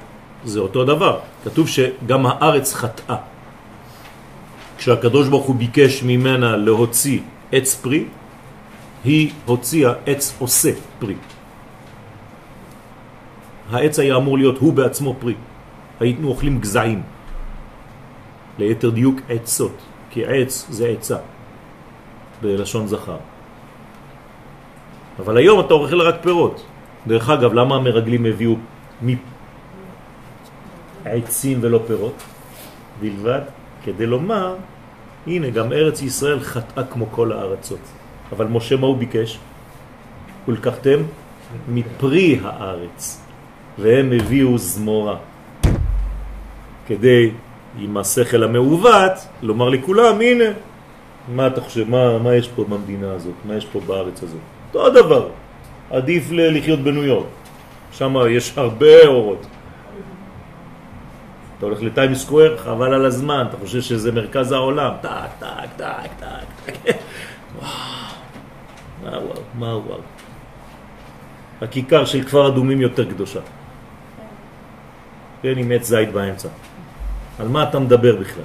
[0.44, 1.18] זה אותו דבר.
[1.44, 3.16] כתוב שגם הארץ חטאה.
[4.78, 7.20] כשהקדוש ברוך הוא ביקש ממנה להוציא
[7.52, 8.04] עץ פרי,
[9.04, 11.14] היא הוציאה עץ עושה פרי.
[13.70, 15.34] העץ היה אמור להיות הוא בעצמו פרי.
[16.00, 17.02] היינו אוכלים גזעים.
[18.58, 19.76] ליתר דיוק עצות,
[20.10, 21.16] כי עץ זה עצה,
[22.42, 23.16] בלשון זכר.
[25.18, 26.64] אבל היום אתה אוכל רק פירות.
[27.06, 28.56] דרך אגב, למה המרגלים הביאו
[31.04, 32.22] מעצים ולא פירות
[33.00, 33.40] בלבד?
[33.84, 34.56] כדי לומר,
[35.26, 37.99] הנה, גם ארץ ישראל חטאה כמו כל הארצות.
[38.32, 39.38] אבל משה מה הוא ביקש?
[40.48, 40.98] ולקחתם
[41.68, 43.22] מפרי הארץ,
[43.78, 45.16] והם הביאו זמורה.
[46.86, 47.30] כדי,
[47.78, 49.12] עם השכל המעוות,
[49.42, 50.44] לומר לכולם, הנה,
[51.28, 54.40] מה אתה חושב, מה, מה יש פה במדינה הזאת, מה יש פה בארץ הזאת?
[54.66, 55.28] אותו הדבר,
[55.90, 57.26] עדיף לחיות בניו יורק,
[57.92, 59.46] שם יש הרבה אורות.
[61.58, 65.46] אתה הולך ל Times Square, חבל על הזמן, אתה חושב שזה מרכז העולם, טק, טק,
[65.76, 66.96] טק, טק, טק,
[69.04, 70.00] מה וואו, מה וואו.
[71.62, 73.40] הכיכר של כפר אדומים יותר קדושה.
[75.42, 76.48] כן, עם עץ זית באמצע.
[77.38, 78.44] על מה אתה מדבר בכלל?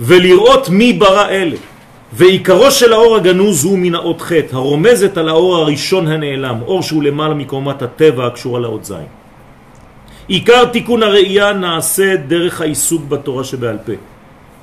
[0.00, 1.56] ולראות מי ברא אלה.
[2.12, 7.02] ועיקרו של האור הגנוז הוא מן האות ח' הרומזת על האור הראשון הנעלם, אור שהוא
[7.02, 9.06] למעלה מקומת הטבע הקשורה לאות זין.
[10.28, 13.92] עיקר תיקון הראייה נעשה דרך העיסוק בתורה שבעל פה.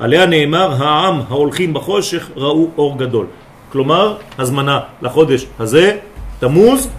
[0.02, 3.26] עליה נאמר, העם ההולכים בחושך ראו אור גדול.
[3.72, 5.98] כלומר, הזמנה לחודש הזה,
[6.40, 6.90] תמוז,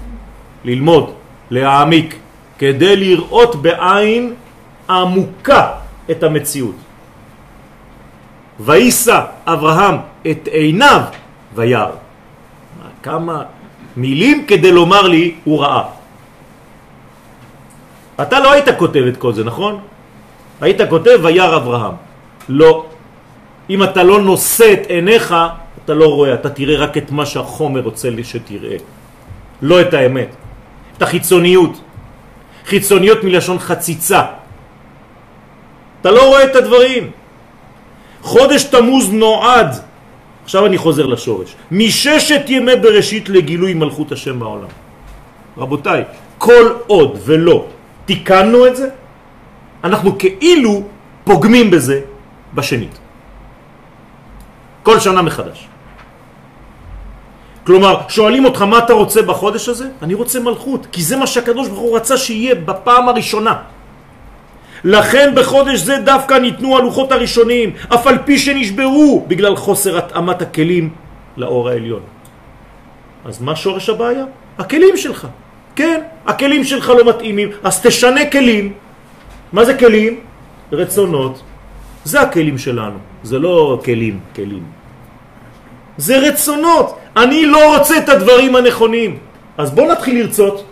[0.65, 1.11] ללמוד,
[1.51, 2.17] להעמיק,
[2.59, 4.35] כדי לראות בעין
[4.91, 5.71] עמוקה
[6.11, 6.75] את המציאות.
[8.61, 9.97] ויסע אברהם
[10.31, 11.01] את עיניו
[11.55, 11.99] וירא.
[13.03, 13.43] כמה
[13.97, 15.83] מילים כדי לומר לי הוא ראה.
[18.23, 19.81] אתה לא היית כותב את כל זה, נכון?
[20.61, 21.95] היית כותב וירא אברהם.
[22.49, 22.91] לא.
[23.71, 25.35] אם אתה לא נושא את עיניך,
[25.85, 28.77] אתה לא רואה, אתה תראה רק את מה שהחומר רוצה לי שתראה.
[29.63, 30.35] לא את האמת.
[30.97, 31.81] את החיצוניות.
[32.67, 34.23] חיצוניות מלשון חציצה.
[36.01, 37.11] אתה לא רואה את הדברים.
[38.23, 39.77] חודש תמוז נועד,
[40.45, 44.71] עכשיו אני חוזר לשורש, מששת ימי בראשית לגילוי מלכות השם בעולם.
[45.59, 46.03] רבותיי,
[46.39, 47.67] כל עוד ולא
[48.05, 48.89] תיקנו את זה,
[49.85, 50.83] אנחנו כאילו
[51.25, 52.01] פוגמים בזה
[52.55, 53.02] בשנית.
[54.83, 55.68] כל שנה מחדש.
[57.66, 59.89] כלומר, שואלים אותך מה אתה רוצה בחודש הזה?
[60.03, 63.57] אני רוצה מלכות, כי זה מה שהקדוש ברוך הוא רצה שיהיה בפעם הראשונה.
[64.85, 70.91] לכן בחודש זה דווקא ניתנו הלוחות הראשונים, אף על פי שנשברו בגלל חוסר התאמת הכלים
[71.37, 72.03] לאור העליון.
[73.24, 74.24] אז מה שורש הבעיה?
[74.59, 75.26] הכלים שלך.
[75.76, 78.72] כן, הכלים שלך לא מתאימים, אז תשנה כלים.
[79.53, 80.20] מה זה כלים?
[80.72, 81.43] רצונות.
[82.05, 84.65] זה הכלים שלנו, זה לא כלים, כלים.
[85.97, 86.99] זה רצונות.
[87.17, 89.19] אני לא רוצה את הדברים הנכונים.
[89.59, 90.65] אז בוא נתחיל לרצות.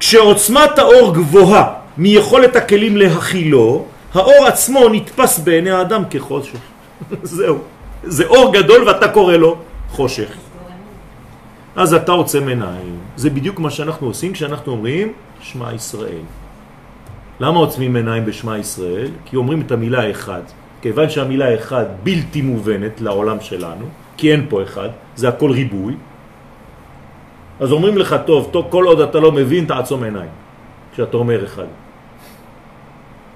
[0.00, 3.84] כשעוצמת האור גבוהה מיכולת הכלים להכילו,
[4.14, 6.58] האור עצמו נתפס בעיני האדם כחושך.
[7.22, 7.58] זהו.
[8.02, 9.56] זה אור גדול ואתה קורא לו
[9.90, 10.30] חושך.
[11.76, 12.98] אז אתה עוצם עיניים.
[13.16, 16.22] זה בדיוק מה שאנחנו עושים כשאנחנו אומרים שמע ישראל.
[17.40, 19.08] למה עוצמים עיניים בשמע ישראל?
[19.24, 20.42] כי אומרים את המילה אחד.
[20.82, 23.86] כיוון שהמילה אחד בלתי מובנת לעולם שלנו,
[24.16, 25.94] כי אין פה אחד, זה הכל ריבוי,
[27.60, 30.30] אז אומרים לך, טוב, טוב, כל עוד אתה לא מבין, תעצום עיניים,
[30.92, 31.66] כשאתה אומר אחד.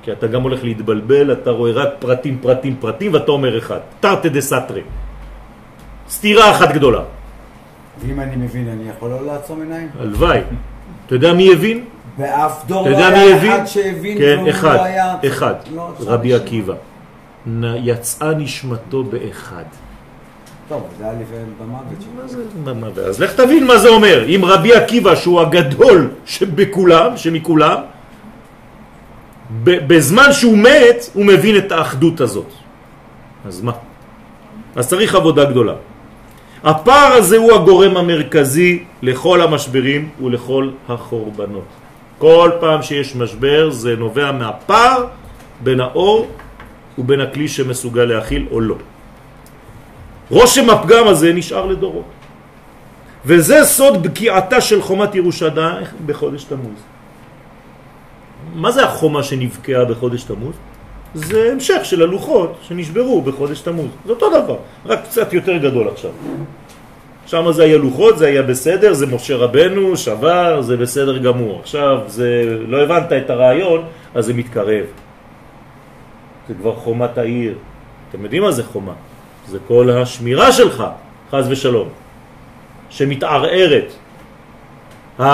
[0.02, 3.78] כי אתה גם הולך להתבלבל, אתה רואה רק פרטים, פרטים, פרטים, ואתה אומר אחד.
[4.00, 4.82] תרתי דה סטרי.
[6.08, 7.02] סתירה אחת גדולה.
[8.00, 9.88] ואם אני מבין, אני יכול לא לעצום עיניים?
[9.98, 10.40] הלוואי.
[11.06, 11.84] אתה יודע מי הבין?
[12.18, 13.52] באף דור לא היה הבין?
[13.52, 15.14] אחד שהבין, כן, והוא אחד, לא היה...
[15.26, 15.54] אחד.
[15.74, 16.74] לא, רבי יש- עקיבא.
[17.76, 19.62] יצאה נשמתו באחד.
[20.68, 21.14] טוב, זה היה
[21.58, 23.04] במוות שלו.
[23.08, 24.24] אז לך תבין מה זה אומר.
[24.28, 27.76] אם רבי עקיבא, שהוא הגדול שבכולם, שמכולם,
[29.64, 32.48] בזמן שהוא מת, הוא מבין את האחדות הזאת.
[33.46, 33.72] אז מה?
[34.76, 35.74] אז צריך עבודה גדולה.
[36.64, 41.64] הפער הזה הוא הגורם המרכזי לכל המשברים ולכל החורבנות.
[42.22, 45.06] כל פעם שיש משבר זה נובע מהפער
[45.60, 46.26] בין האור
[46.98, 48.76] ובין הכלי שמסוגל להכיל או לא.
[50.30, 52.04] רושם הפגם הזה נשאר לדורות.
[53.26, 56.78] וזה סוד בקיעתה של חומת ירושלים בחודש תמוז.
[58.54, 60.54] מה זה החומה שנבקעה בחודש תמוז?
[61.14, 63.90] זה המשך של הלוחות שנשברו בחודש תמוז.
[64.06, 64.56] זה אותו דבר,
[64.86, 66.10] רק קצת יותר גדול עכשיו.
[67.32, 71.60] שם זה היה לוחות, זה היה בסדר, זה משה רבנו, שבר, זה בסדר גמור.
[71.60, 74.84] עכשיו זה, לא הבנת את הרעיון, אז זה מתקרב.
[76.48, 77.54] זה כבר חומת העיר.
[78.10, 78.92] אתם יודעים מה זה חומה?
[79.48, 80.84] זה כל השמירה שלך,
[81.30, 81.88] חז ושלום,
[82.90, 83.92] שמתערערת.
[85.20, 85.24] ה...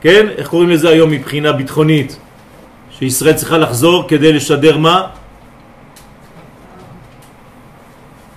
[0.00, 0.26] כן?
[0.36, 2.18] איך קוראים לזה היום מבחינה ביטחונית?
[2.90, 5.06] שישראל צריכה לחזור כדי לשדר מה?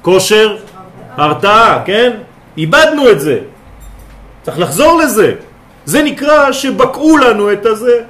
[0.01, 0.74] כושר?
[1.17, 2.11] הרתעה, כן?
[2.57, 3.39] איבדנו את זה.
[4.41, 5.35] צריך לחזור לזה.
[5.85, 8.03] זה נקרא שבקעו לנו את הזה.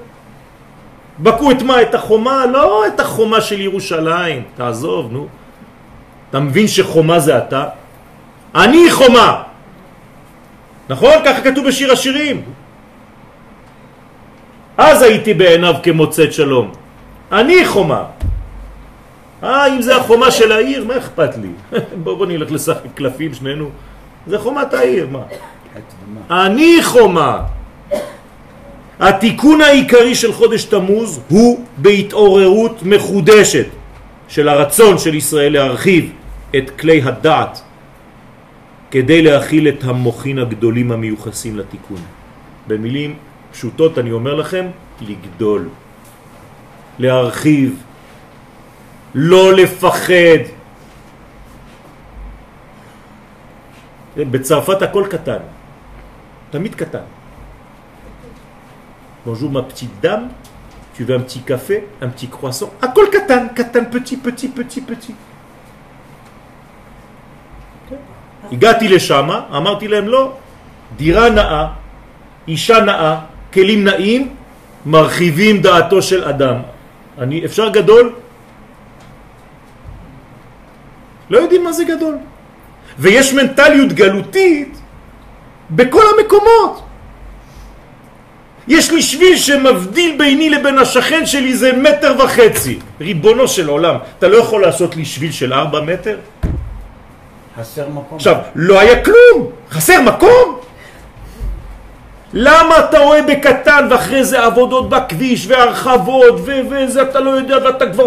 [1.20, 1.82] בקעו את מה?
[1.82, 2.46] את החומה?
[2.46, 4.44] לא את החומה של ירושלים.
[4.56, 5.28] תעזוב, נו.
[6.30, 7.64] אתה מבין שחומה זה אתה?
[8.56, 9.44] אני חומה.
[10.90, 11.14] נכון?
[11.26, 12.42] ככה כתוב בשיר השירים.
[14.78, 16.72] אז הייתי בעיניו כמוצאת שלום.
[17.32, 18.04] אני חומה.
[19.46, 21.50] אה, אם זה החומה של העיר, מה אכפת לי?
[22.04, 23.70] בוא, בוא נלך לשחק קלפים שנינו.
[24.28, 25.24] זה חומת העיר, מה?
[26.30, 27.42] אני חומה.
[29.00, 33.66] התיקון העיקרי של חודש תמוז הוא בהתעוררות מחודשת
[34.28, 36.12] של הרצון של ישראל להרחיב
[36.58, 37.62] את כלי הדעת
[38.92, 42.02] כדי להכיל את המוחין הגדולים המיוחסים לתיקון.
[42.68, 43.16] במילים
[43.52, 44.66] פשוטות אני אומר לכם,
[45.02, 45.70] לגדול,
[47.00, 47.84] להרחיב,
[49.16, 50.44] לא לפחד.
[54.18, 55.44] בצרפת הכל קטן,
[56.52, 57.08] תמיד קטן.
[59.26, 60.28] Bonjour ma petite dame,
[60.94, 65.14] tu veux un petit café, un petit croissant הכל קטן, קטן, פצ'י, פצ'י, פצ'י, פצ'י.
[68.52, 70.34] הגעתי לשם, אמרתי להם לא,
[70.96, 71.68] דירה נאה,
[72.48, 73.20] אישה נאה,
[73.54, 74.36] כלים נאים,
[74.86, 76.56] מרחיבים דעתו של אדם.
[77.18, 78.25] אני, אפשר גדול?
[81.30, 82.18] לא יודעים מה זה גדול.
[83.00, 84.78] ויש מנטליות גלותית
[85.70, 86.82] בכל המקומות.
[88.68, 92.80] יש לי שביל שמבדיל ביני לבין השכן שלי זה מטר וחצי.
[93.02, 96.18] ריבונו של עולם, אתה לא יכול לעשות לי שביל של ארבע מטר?
[97.60, 98.18] חסר מקום.
[98.18, 100.60] עכשיו, לא היה כלום, חסר מקום.
[102.34, 108.04] למה אתה רואה בקטן ואחרי זה עבודות בכביש והרחבות וזה אתה לא יודע ואתה כבר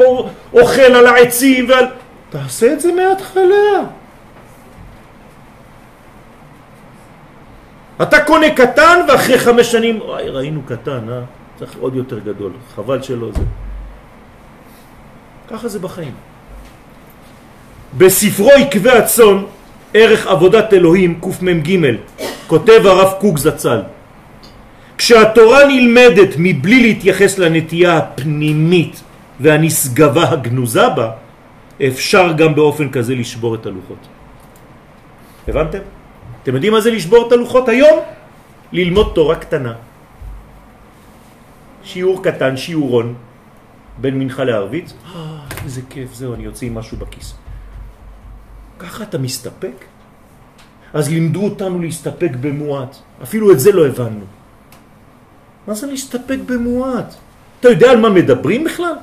[0.53, 1.87] אוכל על העצים ועל...
[2.31, 3.85] תעשה את זה מההתחלה.
[8.03, 11.21] אתה קונה קטן ואחרי חמש שנים, וואי ראינו קטן, אה?
[11.59, 13.43] צריך עוד יותר גדול, חבל שלא זה.
[15.51, 16.15] ככה זה בחיים.
[17.99, 19.43] בספרו עקבי הצאן,
[19.95, 21.97] ערך עבודת אלוהים, קמ"ג,
[22.47, 23.83] כותב הרב קוק זצ"ל,
[24.99, 29.03] כשהתורה נלמדת מבלי להתייחס לנטייה הפנימית
[29.41, 31.11] והנשגבה הגנוזה בה,
[31.87, 34.03] אפשר גם באופן כזה לשבור את הלוחות.
[35.49, 35.79] הבנתם?
[36.43, 37.99] אתם יודעים מה זה לשבור את הלוחות היום?
[38.73, 39.75] ללמוד תורה קטנה.
[41.85, 43.15] שיעור קטן, שיעורון,
[43.99, 44.93] בין מנחה לערבית.
[45.15, 47.35] אה, איזה כיף, זהו, אני יוצא עם משהו בכיס.
[48.79, 49.85] ככה אתה מסתפק?
[50.95, 52.97] אז לימדו אותנו להסתפק במועט.
[53.23, 54.25] אפילו את זה לא הבנו.
[55.67, 57.15] מה זה להסתפק במועט?
[57.61, 58.95] אתה יודע על מה מדברים בכלל?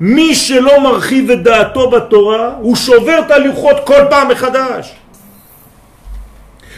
[0.00, 4.94] מי שלא מרחיב את דעתו בתורה, הוא שובר את הלוחות כל פעם מחדש.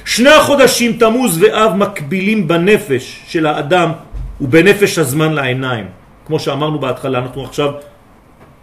[0.05, 3.93] שני החודשים תמוז ואב מקבילים בנפש של האדם
[4.41, 5.87] ובנפש הזמן לעיניים.
[6.27, 7.71] כמו שאמרנו בהתחלה, אנחנו עכשיו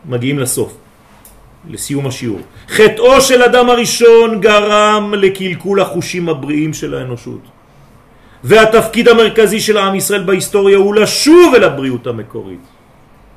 [0.05, 0.73] מגיעים לסוף,
[1.69, 2.39] לסיום השיעור.
[2.69, 7.41] חטאו של אדם הראשון גרם לקלקול החושים הבריאים של האנושות.
[8.43, 12.76] והתפקיד המרכזי של העם ישראל בהיסטוריה הוא לשוב אל הבריאות המקורית.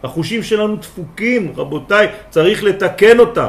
[0.05, 3.49] החושים שלנו דפוקים, רבותיי, צריך לתקן אותם.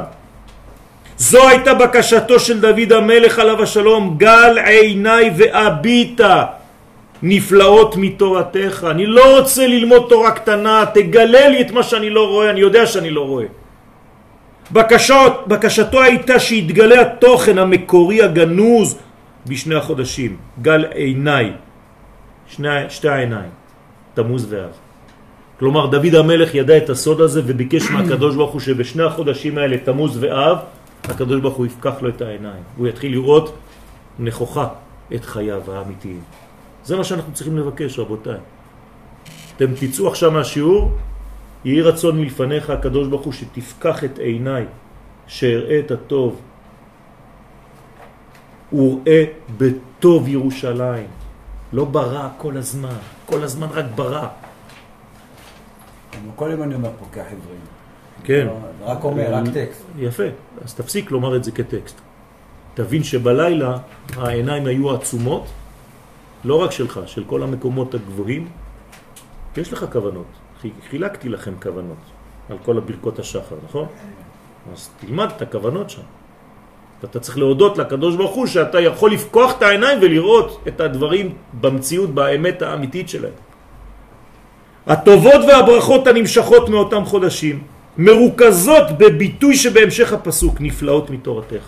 [1.18, 6.46] זו הייתה בקשתו של דוד המלך עליו השלום, גל עיניי ואביטה
[7.24, 8.88] נפלאות מתורתך.
[8.92, 12.86] אני לא רוצה ללמוד תורה קטנה, תגלה לי את מה שאני לא רואה, אני יודע
[12.86, 13.46] שאני לא רואה.
[14.72, 18.98] בקשות, בקשתו הייתה שיתגלה התוכן המקורי הגנוז
[19.46, 21.52] בשני החודשים, גל עיניי,
[22.48, 23.52] שני, שתי העיניים,
[24.14, 24.91] תמוז ואב.
[25.62, 30.18] כלומר, דוד המלך ידע את הסוד הזה וביקש מהקדוש ברוך הוא שבשני החודשים האלה, תמוז
[30.24, 30.58] ואב,
[31.04, 32.64] הקדוש ברוך הוא יפקח לו את העיניים.
[32.78, 33.54] הוא יתחיל לראות
[34.20, 34.68] נכוחה
[35.16, 36.22] את חייו האמיתיים.
[36.84, 38.42] זה מה שאנחנו צריכים לבקש, רבותיי.
[39.56, 40.92] אתם תצאו עכשיו מהשיעור,
[41.66, 44.66] יהי רצון מלפניך הקדוש ברוך הוא שתפקח את עיניי,
[45.28, 46.42] שאראה את הטוב.
[48.74, 49.24] וראה
[49.58, 51.08] בטוב ירושלים,
[51.74, 54.41] לא ברע כל הזמן, כל הזמן רק ברע.
[56.36, 57.62] כל יום אני אומר פוקח עברים.
[58.24, 58.48] כן.
[58.82, 59.84] רק אומר, רק טקסט.
[59.98, 60.24] יפה,
[60.64, 62.02] אז תפסיק לומר את זה כטקסט.
[62.74, 63.78] תבין שבלילה
[64.18, 65.46] העיניים היו עצומות,
[66.44, 68.48] לא רק שלך, של כל המקומות הגבוהים.
[69.58, 70.26] יש לך כוונות,
[70.90, 71.98] חילקתי לכם כוונות
[72.50, 73.86] על כל הברכות השחר, נכון?
[74.74, 76.02] אז תלמד את הכוונות שם.
[77.04, 82.10] אתה צריך להודות לקדוש ברוך הוא שאתה יכול לפקוח את העיניים ולראות את הדברים במציאות,
[82.10, 83.34] באמת האמיתית שלהם.
[84.88, 87.62] הטובות והברכות הנמשכות מאותם חודשים
[87.98, 91.66] מרוכזות בביטוי שבהמשך הפסוק נפלאות מתורתך.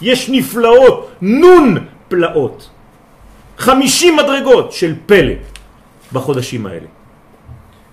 [0.00, 1.76] יש נפלאות, נון
[2.08, 2.68] פלאות.
[3.58, 5.34] חמישים מדרגות של פלא
[6.12, 6.86] בחודשים האלה.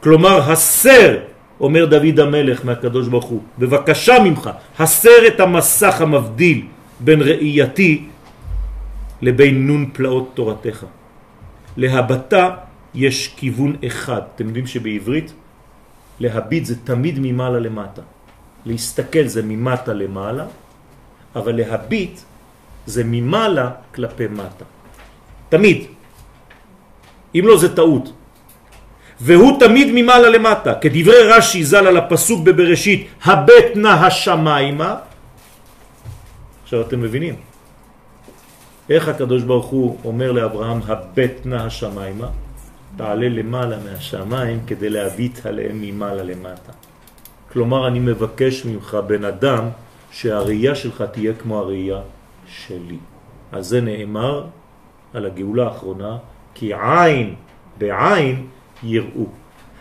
[0.04, 1.18] כלומר, הסר,
[1.60, 4.50] אומר דוד המלך מהקדוש ברוך הוא, בבקשה ממך,
[4.80, 6.62] הסר את המסך המבדיל
[7.00, 8.06] בין ראייתי
[9.22, 10.86] לבין נון פלאות תורתך.
[11.78, 12.50] להבטה
[12.98, 14.22] יש כיוון אחד.
[14.36, 15.34] אתם יודעים שבעברית
[16.20, 18.02] להביט זה תמיד ממעלה למטה.
[18.66, 20.46] להסתכל זה ממטה למעלה,
[21.36, 22.20] אבל להביט
[22.86, 24.66] זה ממעלה כלפי מטה.
[25.50, 25.86] תמיד.
[27.36, 28.14] אם לא זה טעות.
[29.22, 34.96] והוא תמיד ממעלה למטה, כדברי רש"י ז"ל על הפסוק בבראשית, הבט נא השמיימה.
[36.64, 37.36] עכשיו אתם מבינים.
[38.90, 42.47] איך הקדוש ברוך הוא אומר לאברהם, הבט נא השמיימה?
[42.98, 46.72] תעלה למעלה מהשמיים כדי להביט עליהם ממעלה למטה.
[47.52, 49.64] כלומר, אני מבקש ממך, בן אדם,
[50.12, 52.00] שהראייה שלך תהיה כמו הראייה
[52.48, 52.98] שלי.
[53.52, 54.46] אז זה נאמר
[55.14, 56.18] על הגאולה האחרונה,
[56.54, 57.36] כי עין
[57.78, 58.46] בעין
[58.84, 59.26] יראו.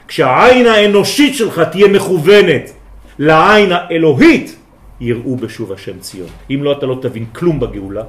[0.08, 2.70] כשהעין האנושית שלך תהיה מכוונת
[3.18, 4.56] לעין האלוהית,
[5.00, 6.28] יראו בשוב השם ציון.
[6.50, 8.04] אם לא, אתה לא תבין כלום בגאולה,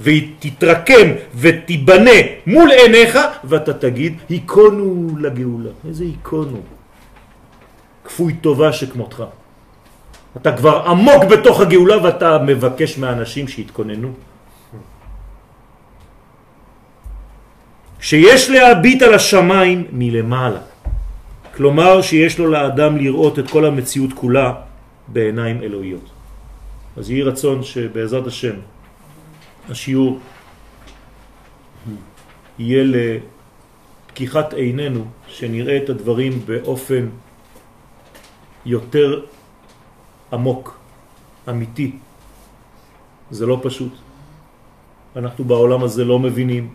[0.00, 5.70] והיא תתרקם ותיבנה מול עיניך, ואתה תגיד, היכונו לגאולה.
[5.88, 6.60] איזה היכונו?
[8.04, 9.24] כפוי טובה שכמותך.
[10.36, 14.12] אתה כבר עמוק בתוך הגאולה ואתה מבקש מהאנשים שיתכוננו.
[18.00, 20.60] שיש להביט על השמיים מלמעלה.
[21.56, 24.52] כלומר שיש לו לאדם לראות את כל המציאות כולה
[25.08, 26.10] בעיניים אלוהיות.
[26.96, 28.73] אז יהי רצון שבעזרת השם
[29.70, 30.18] השיעור
[32.58, 37.08] יהיה לפקיחת עינינו, שנראה את הדברים באופן
[38.66, 39.24] יותר
[40.32, 40.78] עמוק,
[41.48, 41.98] אמיתי.
[43.30, 43.92] זה לא פשוט.
[45.16, 46.74] אנחנו בעולם הזה לא מבינים.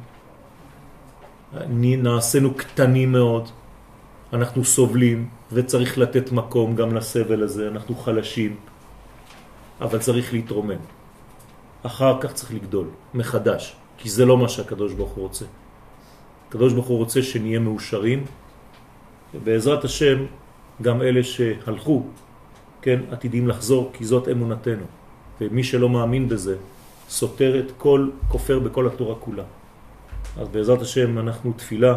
[1.69, 3.49] נעשינו קטנים מאוד,
[4.33, 8.55] אנחנו סובלים וצריך לתת מקום גם לסבל הזה, אנחנו חלשים,
[9.81, 10.98] אבל צריך להתרומם.
[11.83, 15.45] אחר כך צריך לגדול, מחדש, כי זה לא מה שהקדוש ברוך הוא רוצה.
[16.49, 18.25] הקדוש ברוך הוא רוצה שנהיה מאושרים,
[19.33, 20.25] ובעזרת השם
[20.81, 22.03] גם אלה שהלכו,
[22.81, 24.85] כן, עתידים לחזור, כי זאת אמונתנו.
[25.41, 26.57] ומי שלא מאמין בזה,
[27.09, 29.43] סותר את כל, כופר בכל התורה כולה.
[30.37, 31.95] אז בעזרת השם אנחנו תפילה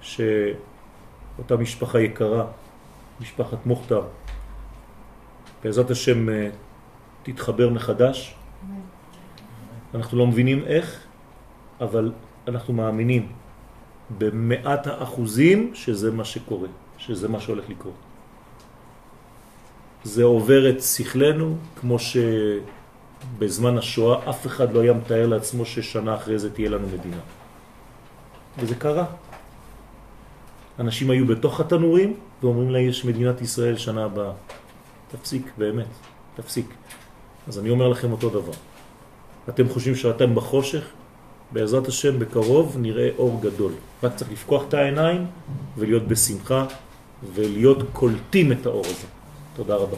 [0.00, 2.44] שאותה משפחה יקרה,
[3.20, 4.02] משפחת מוכתר,
[5.64, 6.50] בעזרת השם אה,
[7.22, 8.34] תתחבר מחדש.
[9.94, 11.00] אנחנו לא מבינים איך,
[11.80, 12.12] אבל
[12.48, 13.32] אנחנו מאמינים
[14.18, 16.68] במאת האחוזים שזה מה שקורה,
[16.98, 17.94] שזה מה שהולך לקרות.
[20.04, 21.96] זה עובר את שכלנו, כמו
[23.38, 27.20] שבזמן השואה אף אחד לא היה מתאר לעצמו ששנה אחרי זה תהיה לנו מדינה.
[28.58, 29.04] וזה קרה.
[30.78, 34.32] אנשים היו בתוך התנורים ואומרים לה יש מדינת ישראל שנה הבאה.
[35.10, 35.86] תפסיק, באמת,
[36.36, 36.66] תפסיק.
[37.48, 38.69] אז אני אומר לכם אותו דבר.
[39.50, 40.84] אתם חושבים שאתם בחושך?
[41.52, 43.72] בעזרת השם בקרוב נראה אור גדול.
[44.02, 45.26] רק צריך לפקוח את העיניים
[45.78, 46.66] ולהיות בשמחה
[47.34, 49.06] ולהיות קולטים את האור הזה.
[49.56, 49.96] תודה רבה.